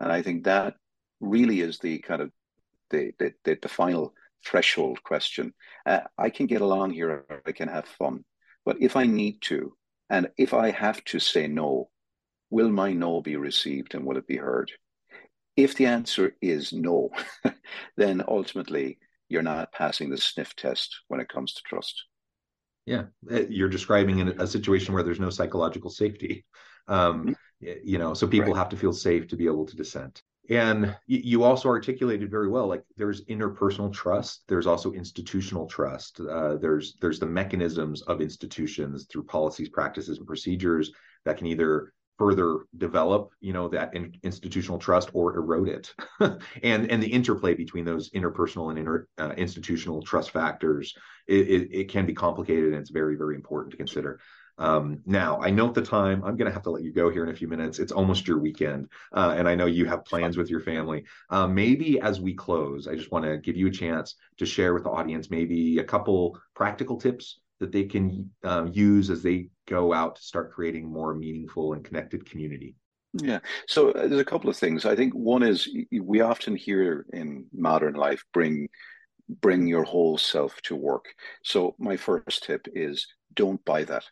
And 0.00 0.12
I 0.12 0.20
think 0.20 0.44
that 0.44 0.74
really 1.18 1.62
is 1.62 1.78
the 1.78 1.98
kind 2.00 2.20
of 2.20 2.30
the 2.90 3.10
the, 3.18 3.32
the, 3.42 3.58
the 3.62 3.68
final 3.70 4.12
threshold 4.44 5.02
question. 5.02 5.54
Uh, 5.86 6.00
I 6.18 6.28
can 6.28 6.44
get 6.44 6.60
along 6.60 6.90
here, 6.90 7.24
I 7.46 7.52
can 7.52 7.68
have 7.68 7.86
fun, 7.86 8.22
but 8.66 8.76
if 8.78 8.96
I 8.96 9.04
need 9.06 9.40
to, 9.52 9.72
and 10.10 10.28
if 10.36 10.52
I 10.52 10.72
have 10.72 11.02
to 11.04 11.18
say 11.18 11.46
no, 11.46 11.88
will 12.50 12.68
my 12.68 12.92
no 12.92 13.22
be 13.22 13.36
received 13.36 13.94
and 13.94 14.04
will 14.04 14.18
it 14.18 14.26
be 14.26 14.36
heard? 14.36 14.70
If 15.56 15.74
the 15.74 15.86
answer 15.86 16.36
is 16.42 16.70
no, 16.70 17.08
then 17.96 18.22
ultimately 18.28 18.98
you're 19.30 19.50
not 19.54 19.72
passing 19.72 20.10
the 20.10 20.18
sniff 20.18 20.54
test 20.54 21.00
when 21.08 21.20
it 21.20 21.30
comes 21.30 21.54
to 21.54 21.62
trust. 21.62 22.04
Yeah, 22.84 23.04
eh, 23.30 23.46
you're 23.48 23.70
describing 23.70 24.20
a 24.20 24.46
situation 24.46 24.92
where 24.92 25.02
there's 25.02 25.26
no 25.26 25.30
psychological 25.30 25.88
safety. 25.88 26.44
Um, 26.88 27.20
mm-hmm. 27.20 27.32
You 27.60 27.98
know, 27.98 28.14
so 28.14 28.26
people 28.26 28.52
right. 28.52 28.58
have 28.58 28.70
to 28.70 28.76
feel 28.76 28.92
safe 28.92 29.28
to 29.28 29.36
be 29.36 29.46
able 29.46 29.66
to 29.66 29.76
dissent. 29.76 30.22
And 30.48 30.96
you 31.06 31.44
also 31.44 31.68
articulated 31.68 32.28
very 32.28 32.48
well, 32.48 32.66
like 32.66 32.82
there's 32.96 33.24
interpersonal 33.26 33.92
trust. 33.92 34.42
There's 34.48 34.66
also 34.66 34.92
institutional 34.92 35.66
trust. 35.66 36.18
Uh, 36.20 36.56
there's 36.56 36.96
there's 37.00 37.20
the 37.20 37.26
mechanisms 37.26 38.02
of 38.02 38.20
institutions 38.20 39.06
through 39.06 39.24
policies, 39.24 39.68
practices, 39.68 40.18
and 40.18 40.26
procedures 40.26 40.90
that 41.24 41.36
can 41.36 41.46
either 41.46 41.92
further 42.20 42.66
develop 42.76 43.32
you 43.40 43.54
know 43.54 43.66
that 43.66 43.94
in, 43.94 44.14
institutional 44.22 44.78
trust 44.78 45.08
or 45.14 45.34
erode 45.38 45.70
it. 45.70 45.94
And 46.62 46.90
and 46.90 47.02
the 47.02 47.12
interplay 47.18 47.54
between 47.54 47.86
those 47.86 48.10
interpersonal 48.10 48.68
and 48.68 48.78
inter, 48.78 49.08
uh, 49.16 49.32
institutional 49.38 50.02
trust 50.02 50.30
factors 50.30 50.94
it, 51.26 51.48
it, 51.54 51.62
it, 51.80 51.88
can 51.88 52.04
be 52.04 52.12
complicated 52.12 52.72
and 52.72 52.74
it's 52.82 52.90
very 52.90 53.16
very 53.16 53.36
important 53.36 53.70
to 53.70 53.78
consider. 53.78 54.20
Um, 54.58 55.00
now 55.06 55.40
i 55.40 55.48
note 55.48 55.74
the 55.74 55.90
time. 55.98 56.22
I'm 56.22 56.36
going 56.36 56.50
to 56.50 56.58
have 56.58 56.66
to 56.68 56.70
let 56.70 56.82
you 56.82 56.92
go 56.92 57.08
here 57.08 57.24
in 57.24 57.30
a 57.30 57.40
few 57.40 57.48
minutes. 57.48 57.78
It's 57.78 57.96
almost 58.00 58.28
your 58.28 58.38
weekend 58.38 58.88
uh, 59.18 59.32
and 59.38 59.48
i 59.48 59.54
know 59.54 59.68
you 59.78 59.86
have 59.86 60.04
plans 60.04 60.36
with 60.36 60.50
your 60.50 60.60
family. 60.60 61.00
Uh, 61.30 61.46
maybe 61.46 61.88
as 62.08 62.20
we 62.20 62.34
close 62.34 62.86
i 62.86 62.94
just 63.00 63.12
want 63.12 63.24
to 63.24 63.38
give 63.46 63.56
you 63.56 63.68
a 63.68 63.78
chance 63.82 64.16
to 64.40 64.44
share 64.44 64.74
with 64.74 64.84
the 64.84 64.90
audience 64.90 65.30
maybe 65.30 65.78
a 65.78 65.90
couple 65.94 66.38
practical 66.54 66.98
tips 66.98 67.40
that 67.60 67.72
they 67.72 67.84
can 67.84 68.30
uh, 68.42 68.66
use 68.72 69.10
as 69.10 69.22
they 69.22 69.48
go 69.68 69.92
out 69.92 70.16
to 70.16 70.22
start 70.22 70.52
creating 70.52 70.90
more 70.90 71.14
meaningful 71.14 71.74
and 71.74 71.84
connected 71.84 72.28
community? 72.28 72.74
Yeah. 73.12 73.40
So 73.66 73.90
uh, 73.90 74.08
there's 74.08 74.20
a 74.20 74.24
couple 74.24 74.50
of 74.50 74.56
things. 74.56 74.84
I 74.84 74.96
think 74.96 75.14
one 75.14 75.42
is 75.42 75.68
we 75.92 76.20
often 76.20 76.56
hear 76.56 77.06
in 77.12 77.46
modern 77.52 77.94
life 77.94 78.24
bring 78.32 78.68
bring 79.40 79.66
your 79.66 79.84
whole 79.84 80.18
self 80.18 80.60
to 80.62 80.74
work. 80.74 81.06
So 81.44 81.76
my 81.78 81.96
first 81.96 82.42
tip 82.44 82.66
is 82.72 83.06
don't 83.34 83.64
buy 83.64 83.84
that. 83.84 84.04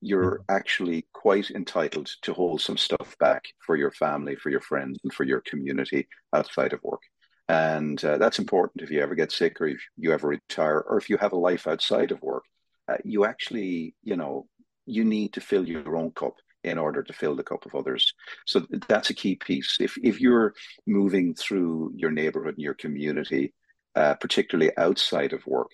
You're 0.00 0.40
mm-hmm. 0.40 0.56
actually 0.56 1.06
quite 1.12 1.50
entitled 1.50 2.10
to 2.22 2.34
hold 2.34 2.60
some 2.60 2.76
stuff 2.76 3.16
back 3.18 3.44
for 3.66 3.76
your 3.76 3.90
family, 3.90 4.36
for 4.36 4.50
your 4.50 4.60
friends, 4.60 4.98
and 5.02 5.12
for 5.12 5.24
your 5.24 5.40
community 5.40 6.06
outside 6.32 6.72
of 6.72 6.82
work. 6.82 7.02
And 7.48 8.02
uh, 8.04 8.18
that's 8.18 8.38
important 8.38 8.82
if 8.82 8.90
you 8.90 9.00
ever 9.00 9.14
get 9.14 9.32
sick 9.32 9.60
or 9.60 9.66
if 9.66 9.80
you 9.96 10.12
ever 10.12 10.28
retire 10.28 10.84
or 10.88 10.98
if 10.98 11.10
you 11.10 11.16
have 11.18 11.32
a 11.32 11.36
life 11.36 11.66
outside 11.66 12.10
of 12.10 12.22
work 12.22 12.44
uh, 12.88 12.96
you 13.04 13.24
actually, 13.24 13.94
you 14.02 14.16
know, 14.16 14.46
you 14.86 15.04
need 15.04 15.32
to 15.32 15.40
fill 15.40 15.66
your 15.66 15.96
own 15.96 16.10
cup 16.12 16.34
in 16.62 16.78
order 16.78 17.02
to 17.02 17.12
fill 17.12 17.36
the 17.36 17.42
cup 17.42 17.66
of 17.66 17.74
others. 17.74 18.14
So 18.46 18.66
that's 18.88 19.10
a 19.10 19.14
key 19.14 19.36
piece. 19.36 19.76
If 19.80 19.96
if 20.02 20.20
you're 20.20 20.54
moving 20.86 21.34
through 21.34 21.92
your 21.94 22.10
neighborhood 22.10 22.54
and 22.54 22.62
your 22.62 22.74
community, 22.74 23.52
uh, 23.94 24.14
particularly 24.14 24.72
outside 24.76 25.32
of 25.32 25.46
work, 25.46 25.70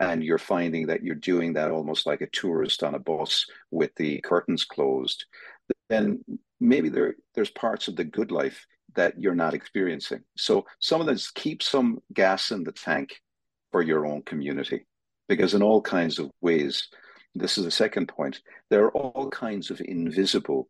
and 0.00 0.22
you're 0.22 0.38
finding 0.38 0.86
that 0.86 1.02
you're 1.02 1.14
doing 1.16 1.54
that 1.54 1.70
almost 1.70 2.06
like 2.06 2.20
a 2.20 2.30
tourist 2.30 2.82
on 2.82 2.94
a 2.94 3.00
bus 3.00 3.46
with 3.70 3.94
the 3.96 4.20
curtains 4.20 4.64
closed, 4.64 5.24
then 5.88 6.24
maybe 6.60 6.88
there 6.88 7.14
there's 7.34 7.50
parts 7.50 7.88
of 7.88 7.96
the 7.96 8.04
good 8.04 8.30
life 8.30 8.64
that 8.94 9.20
you're 9.20 9.34
not 9.34 9.54
experiencing. 9.54 10.22
So 10.36 10.66
some 10.80 11.00
of 11.00 11.06
this 11.06 11.30
keep 11.30 11.62
some 11.62 11.98
gas 12.12 12.50
in 12.50 12.64
the 12.64 12.72
tank 12.72 13.10
for 13.70 13.82
your 13.82 14.06
own 14.06 14.22
community 14.22 14.86
because 15.28 15.54
in 15.54 15.62
all 15.62 15.82
kinds 15.82 16.18
of 16.18 16.30
ways, 16.40 16.88
this 17.34 17.58
is 17.58 17.64
the 17.64 17.70
second 17.70 18.08
point, 18.08 18.40
there 18.70 18.84
are 18.84 18.92
all 18.92 19.28
kinds 19.30 19.70
of 19.70 19.80
invisible 19.84 20.68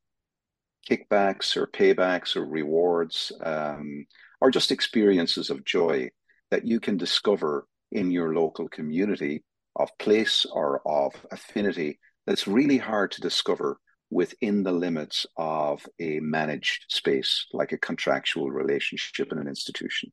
kickbacks 0.89 1.57
or 1.57 1.67
paybacks 1.67 2.37
or 2.37 2.45
rewards 2.45 3.33
um, 3.43 4.07
or 4.41 4.51
just 4.51 4.71
experiences 4.71 5.51
of 5.51 5.65
joy 5.65 6.09
that 6.51 6.67
you 6.67 6.81
can 6.81 6.97
discover 6.97 7.67
in 7.93 8.11
your 8.11 8.35
local 8.35 8.69
community 8.69 9.43
of 9.77 9.97
place 9.99 10.47
or 10.53 10.81
of 10.87 11.15
affinity 11.31 11.99
that's 12.27 12.49
really 12.49 12.79
hard 12.79 13.11
to 13.11 13.21
discover 13.21 13.79
within 14.11 14.63
the 14.63 14.73
limits 14.73 15.27
of 15.37 15.87
a 16.01 16.19
managed 16.21 16.85
space 16.89 17.47
like 17.53 17.73
a 17.73 17.79
contractual 17.79 18.51
relationship 18.51 19.31
in 19.33 19.39
an 19.39 19.49
institution. 19.49 20.11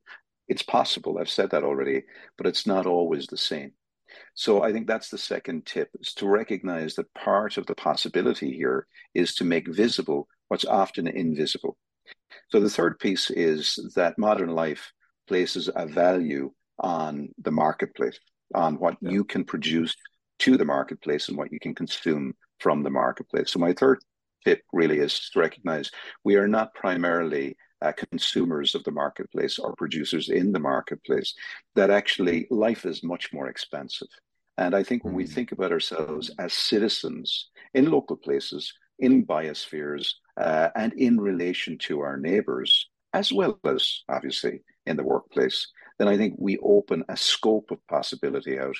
It's 0.47 0.61
possible, 0.61 1.17
I've 1.17 1.29
said 1.29 1.51
that 1.51 1.63
already, 1.63 2.03
but 2.37 2.47
it's 2.47 2.67
not 2.67 2.85
always 2.85 3.27
the 3.27 3.37
same. 3.37 3.71
So 4.33 4.63
I 4.63 4.71
think 4.71 4.87
that's 4.87 5.09
the 5.09 5.17
second 5.17 5.65
tip 5.65 5.89
is 5.99 6.13
to 6.15 6.27
recognize 6.27 6.95
that 6.95 7.13
part 7.13 7.57
of 7.57 7.65
the 7.65 7.75
possibility 7.75 8.51
here 8.55 8.87
is 9.13 9.35
to 9.35 9.43
make 9.43 9.67
visible 9.67 10.27
what's 10.47 10.65
often 10.65 11.07
invisible. 11.07 11.77
So 12.49 12.59
the 12.59 12.69
third 12.69 12.99
piece 12.99 13.29
is 13.29 13.93
that 13.95 14.17
modern 14.17 14.49
life 14.49 14.91
places 15.27 15.69
a 15.75 15.87
value 15.87 16.51
on 16.79 17.29
the 17.39 17.51
marketplace, 17.51 18.19
on 18.53 18.75
what 18.75 18.97
yeah. 19.01 19.11
you 19.11 19.23
can 19.23 19.43
produce 19.43 19.95
to 20.39 20.57
the 20.57 20.65
marketplace 20.65 21.29
and 21.29 21.37
what 21.37 21.51
you 21.51 21.59
can 21.59 21.73
consume 21.73 22.33
from 22.59 22.83
the 22.83 22.89
marketplace. 22.89 23.51
So 23.51 23.59
my 23.59 23.73
third 23.73 23.99
tip 24.43 24.61
really 24.73 24.99
is 24.99 25.29
to 25.31 25.39
recognize 25.39 25.89
we 26.23 26.35
are 26.35 26.47
not 26.47 26.73
primarily 26.73 27.57
uh, 27.81 27.91
consumers 27.91 28.75
of 28.75 28.83
the 28.83 28.91
marketplace 28.91 29.59
or 29.59 29.75
producers 29.75 30.29
in 30.29 30.51
the 30.51 30.59
marketplace, 30.59 31.33
that 31.75 31.89
actually 31.89 32.47
life 32.49 32.85
is 32.85 33.03
much 33.03 33.33
more 33.33 33.47
expensive. 33.47 34.07
And 34.57 34.73
I 34.73 34.83
think 34.83 35.03
when 35.03 35.13
we 35.13 35.25
hmm. 35.25 35.31
think 35.31 35.51
about 35.51 35.71
ourselves 35.71 36.31
as 36.39 36.53
citizens 36.53 37.49
in 37.73 37.91
local 37.91 38.15
places, 38.15 38.73
in 38.99 39.25
biospheres, 39.25 40.13
uh, 40.37 40.69
and 40.75 40.93
in 40.93 41.19
relation 41.19 41.77
to 41.79 41.99
our 41.99 42.17
neighbors, 42.17 42.89
as 43.13 43.31
well 43.31 43.59
as 43.65 44.03
obviously 44.09 44.61
in 44.85 44.97
the 44.97 45.03
workplace, 45.03 45.67
then 45.97 46.07
I 46.07 46.17
think 46.17 46.35
we 46.37 46.57
open 46.59 47.03
a 47.09 47.17
scope 47.17 47.71
of 47.71 47.85
possibility 47.87 48.59
out, 48.59 48.75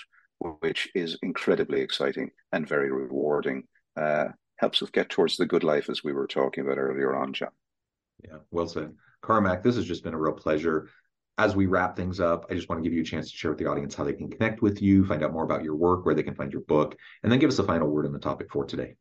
which 0.59 0.89
is 0.95 1.17
incredibly 1.21 1.81
exciting 1.81 2.31
and 2.51 2.67
very 2.67 2.91
rewarding. 2.91 3.63
Uh, 3.95 4.29
helps 4.57 4.81
us 4.81 4.89
get 4.89 5.09
towards 5.09 5.37
the 5.37 5.45
good 5.45 5.63
life 5.63 5.89
as 5.89 6.03
we 6.03 6.13
were 6.13 6.27
talking 6.27 6.63
about 6.63 6.77
earlier 6.77 7.15
on, 7.15 7.33
John. 7.33 7.49
Yeah, 8.27 8.37
well 8.51 8.67
said. 8.67 8.93
Cormac, 9.21 9.63
this 9.63 9.75
has 9.75 9.85
just 9.85 10.03
been 10.03 10.13
a 10.13 10.19
real 10.19 10.33
pleasure. 10.33 10.89
As 11.37 11.55
we 11.55 11.65
wrap 11.65 11.95
things 11.95 12.19
up, 12.19 12.45
I 12.49 12.53
just 12.53 12.69
want 12.69 12.81
to 12.81 12.89
give 12.89 12.95
you 12.95 13.01
a 13.01 13.05
chance 13.05 13.29
to 13.29 13.37
share 13.37 13.51
with 13.51 13.59
the 13.59 13.65
audience 13.65 13.93
how 13.93 14.05
they 14.05 14.13
can 14.13 14.29
connect 14.29 14.61
with 14.61 14.81
you, 14.81 15.05
find 15.05 15.23
out 15.23 15.33
more 15.33 15.43
about 15.43 15.63
your 15.63 15.75
work, 15.75 16.05
where 16.05 16.15
they 16.15 16.23
can 16.23 16.35
find 16.35 16.51
your 16.51 16.61
book, 16.61 16.95
and 17.23 17.31
then 17.31 17.39
give 17.39 17.49
us 17.49 17.59
a 17.59 17.63
final 17.63 17.89
word 17.89 18.05
on 18.05 18.13
the 18.13 18.19
topic 18.19 18.47
for 18.51 18.65
today. 18.65 18.95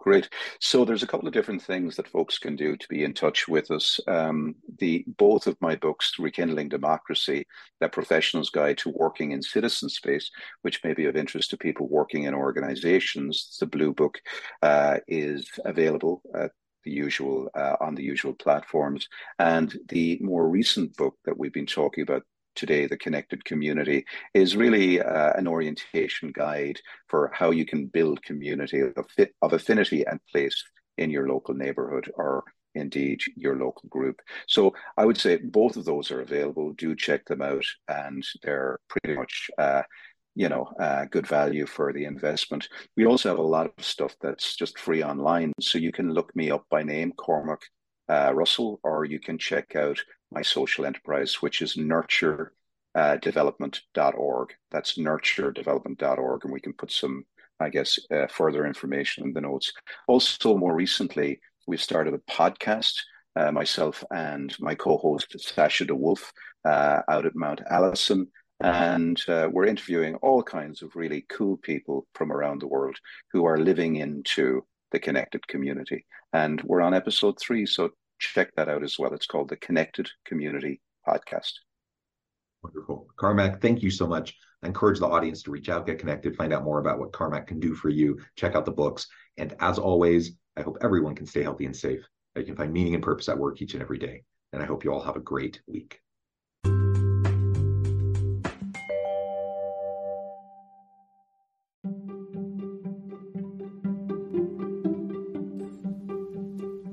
Great. 0.00 0.30
So 0.60 0.86
there's 0.86 1.02
a 1.02 1.06
couple 1.06 1.28
of 1.28 1.34
different 1.34 1.60
things 1.60 1.94
that 1.96 2.08
folks 2.08 2.38
can 2.38 2.56
do 2.56 2.74
to 2.74 2.88
be 2.88 3.04
in 3.04 3.12
touch 3.12 3.46
with 3.46 3.70
us. 3.70 4.00
Um, 4.08 4.54
the 4.78 5.04
both 5.18 5.46
of 5.46 5.60
my 5.60 5.76
books, 5.76 6.14
Rekindling 6.18 6.70
Democracy, 6.70 7.46
that 7.80 7.92
professional's 7.92 8.48
guide 8.48 8.78
to 8.78 8.94
working 8.96 9.32
in 9.32 9.42
citizen 9.42 9.90
space, 9.90 10.30
which 10.62 10.82
may 10.82 10.94
be 10.94 11.04
of 11.04 11.16
interest 11.16 11.50
to 11.50 11.58
people 11.58 11.86
working 11.86 12.22
in 12.22 12.32
organizations. 12.32 13.58
The 13.60 13.66
blue 13.66 13.92
book 13.92 14.18
uh, 14.62 15.00
is 15.06 15.50
available 15.66 16.22
at 16.34 16.52
the 16.84 16.90
usual 16.90 17.48
uh, 17.54 17.76
on 17.80 17.94
the 17.94 18.02
usual 18.02 18.34
platforms. 18.34 19.08
And 19.38 19.76
the 19.88 20.18
more 20.20 20.48
recent 20.48 20.96
book 20.96 21.16
that 21.24 21.38
we've 21.38 21.52
been 21.52 21.66
talking 21.66 22.02
about 22.02 22.22
today, 22.54 22.86
the 22.86 22.96
connected 22.96 23.44
community, 23.44 24.04
is 24.34 24.56
really 24.56 25.00
uh, 25.00 25.32
an 25.34 25.46
orientation 25.46 26.32
guide 26.32 26.80
for 27.08 27.30
how 27.34 27.50
you 27.50 27.64
can 27.64 27.86
build 27.86 28.22
community 28.22 28.80
of, 28.80 29.06
of 29.42 29.52
affinity 29.52 30.04
and 30.06 30.20
place 30.30 30.62
in 30.98 31.10
your 31.10 31.28
local 31.28 31.54
neighborhood 31.54 32.10
or 32.14 32.44
indeed 32.74 33.20
your 33.36 33.56
local 33.56 33.88
group. 33.88 34.20
So 34.46 34.74
I 34.96 35.04
would 35.04 35.18
say 35.18 35.38
both 35.38 35.76
of 35.76 35.84
those 35.84 36.10
are 36.10 36.20
available. 36.20 36.72
Do 36.72 36.94
check 36.94 37.24
them 37.24 37.42
out, 37.42 37.64
and 37.88 38.24
they're 38.42 38.78
pretty 38.88 39.18
much 39.18 39.50
uh, 39.58 39.82
you 40.40 40.48
know, 40.48 40.72
uh, 40.80 41.04
good 41.10 41.26
value 41.26 41.66
for 41.66 41.92
the 41.92 42.06
investment. 42.06 42.66
We 42.96 43.04
also 43.04 43.28
have 43.28 43.38
a 43.38 43.42
lot 43.42 43.66
of 43.66 43.84
stuff 43.84 44.16
that's 44.22 44.56
just 44.56 44.78
free 44.78 45.04
online. 45.04 45.52
So 45.60 45.76
you 45.76 45.92
can 45.92 46.14
look 46.14 46.34
me 46.34 46.50
up 46.50 46.64
by 46.70 46.82
name, 46.82 47.12
Cormac 47.12 47.60
uh, 48.08 48.32
Russell, 48.34 48.80
or 48.82 49.04
you 49.04 49.20
can 49.20 49.36
check 49.36 49.76
out 49.76 50.00
my 50.32 50.40
social 50.40 50.86
enterprise, 50.86 51.42
which 51.42 51.60
is 51.60 51.76
nurturedevelopment.org. 51.76 54.50
Uh, 54.50 54.54
that's 54.70 54.96
nurturedevelopment.org. 54.96 56.44
And 56.44 56.52
we 56.54 56.60
can 56.60 56.72
put 56.72 56.90
some, 56.90 57.26
I 57.60 57.68
guess, 57.68 57.98
uh, 58.10 58.26
further 58.28 58.64
information 58.64 59.24
in 59.24 59.34
the 59.34 59.42
notes. 59.42 59.70
Also, 60.08 60.56
more 60.56 60.74
recently, 60.74 61.38
we've 61.66 61.82
started 61.82 62.14
a 62.14 62.32
podcast. 62.32 62.94
Uh, 63.36 63.52
myself 63.52 64.02
and 64.10 64.56
my 64.58 64.74
co-host 64.74 65.36
Sasha 65.38 65.84
DeWolf 65.84 66.32
uh, 66.64 67.02
out 67.08 67.26
at 67.26 67.36
Mount 67.36 67.60
Allison 67.70 68.26
and 68.60 69.22
uh, 69.28 69.48
we're 69.50 69.66
interviewing 69.66 70.16
all 70.16 70.42
kinds 70.42 70.82
of 70.82 70.94
really 70.96 71.24
cool 71.28 71.56
people 71.58 72.06
from 72.14 72.30
around 72.30 72.60
the 72.60 72.66
world 72.66 72.96
who 73.32 73.44
are 73.44 73.58
living 73.58 73.96
into 73.96 74.64
the 74.92 74.98
connected 74.98 75.46
community. 75.48 76.04
And 76.32 76.60
we're 76.62 76.82
on 76.82 76.94
episode 76.94 77.38
three, 77.40 77.66
so 77.66 77.90
check 78.18 78.50
that 78.56 78.68
out 78.68 78.82
as 78.82 78.98
well. 78.98 79.14
It's 79.14 79.26
called 79.26 79.48
the 79.48 79.56
Connected 79.56 80.08
Community 80.24 80.80
Podcast. 81.06 81.52
Wonderful. 82.62 83.06
Cormac, 83.16 83.62
thank 83.62 83.82
you 83.82 83.90
so 83.90 84.06
much. 84.06 84.36
I 84.62 84.66
encourage 84.66 84.98
the 84.98 85.06
audience 85.06 85.42
to 85.44 85.50
reach 85.50 85.70
out, 85.70 85.86
get 85.86 85.98
connected, 85.98 86.36
find 86.36 86.52
out 86.52 86.64
more 86.64 86.80
about 86.80 86.98
what 86.98 87.12
Cormac 87.12 87.46
can 87.46 87.60
do 87.60 87.74
for 87.74 87.88
you, 87.88 88.18
check 88.36 88.54
out 88.54 88.66
the 88.66 88.72
books. 88.72 89.06
And 89.38 89.54
as 89.60 89.78
always, 89.78 90.32
I 90.56 90.62
hope 90.62 90.76
everyone 90.82 91.14
can 91.14 91.26
stay 91.26 91.42
healthy 91.42 91.64
and 91.64 91.74
safe. 91.74 92.06
That 92.34 92.42
you 92.42 92.46
can 92.46 92.56
find 92.56 92.72
meaning 92.72 92.94
and 92.94 93.02
purpose 93.02 93.28
at 93.28 93.38
work 93.38 93.60
each 93.62 93.72
and 93.72 93.82
every 93.82 93.98
day. 93.98 94.22
And 94.52 94.62
I 94.62 94.66
hope 94.66 94.84
you 94.84 94.92
all 94.92 95.02
have 95.02 95.16
a 95.16 95.20
great 95.20 95.62
week. 95.66 96.00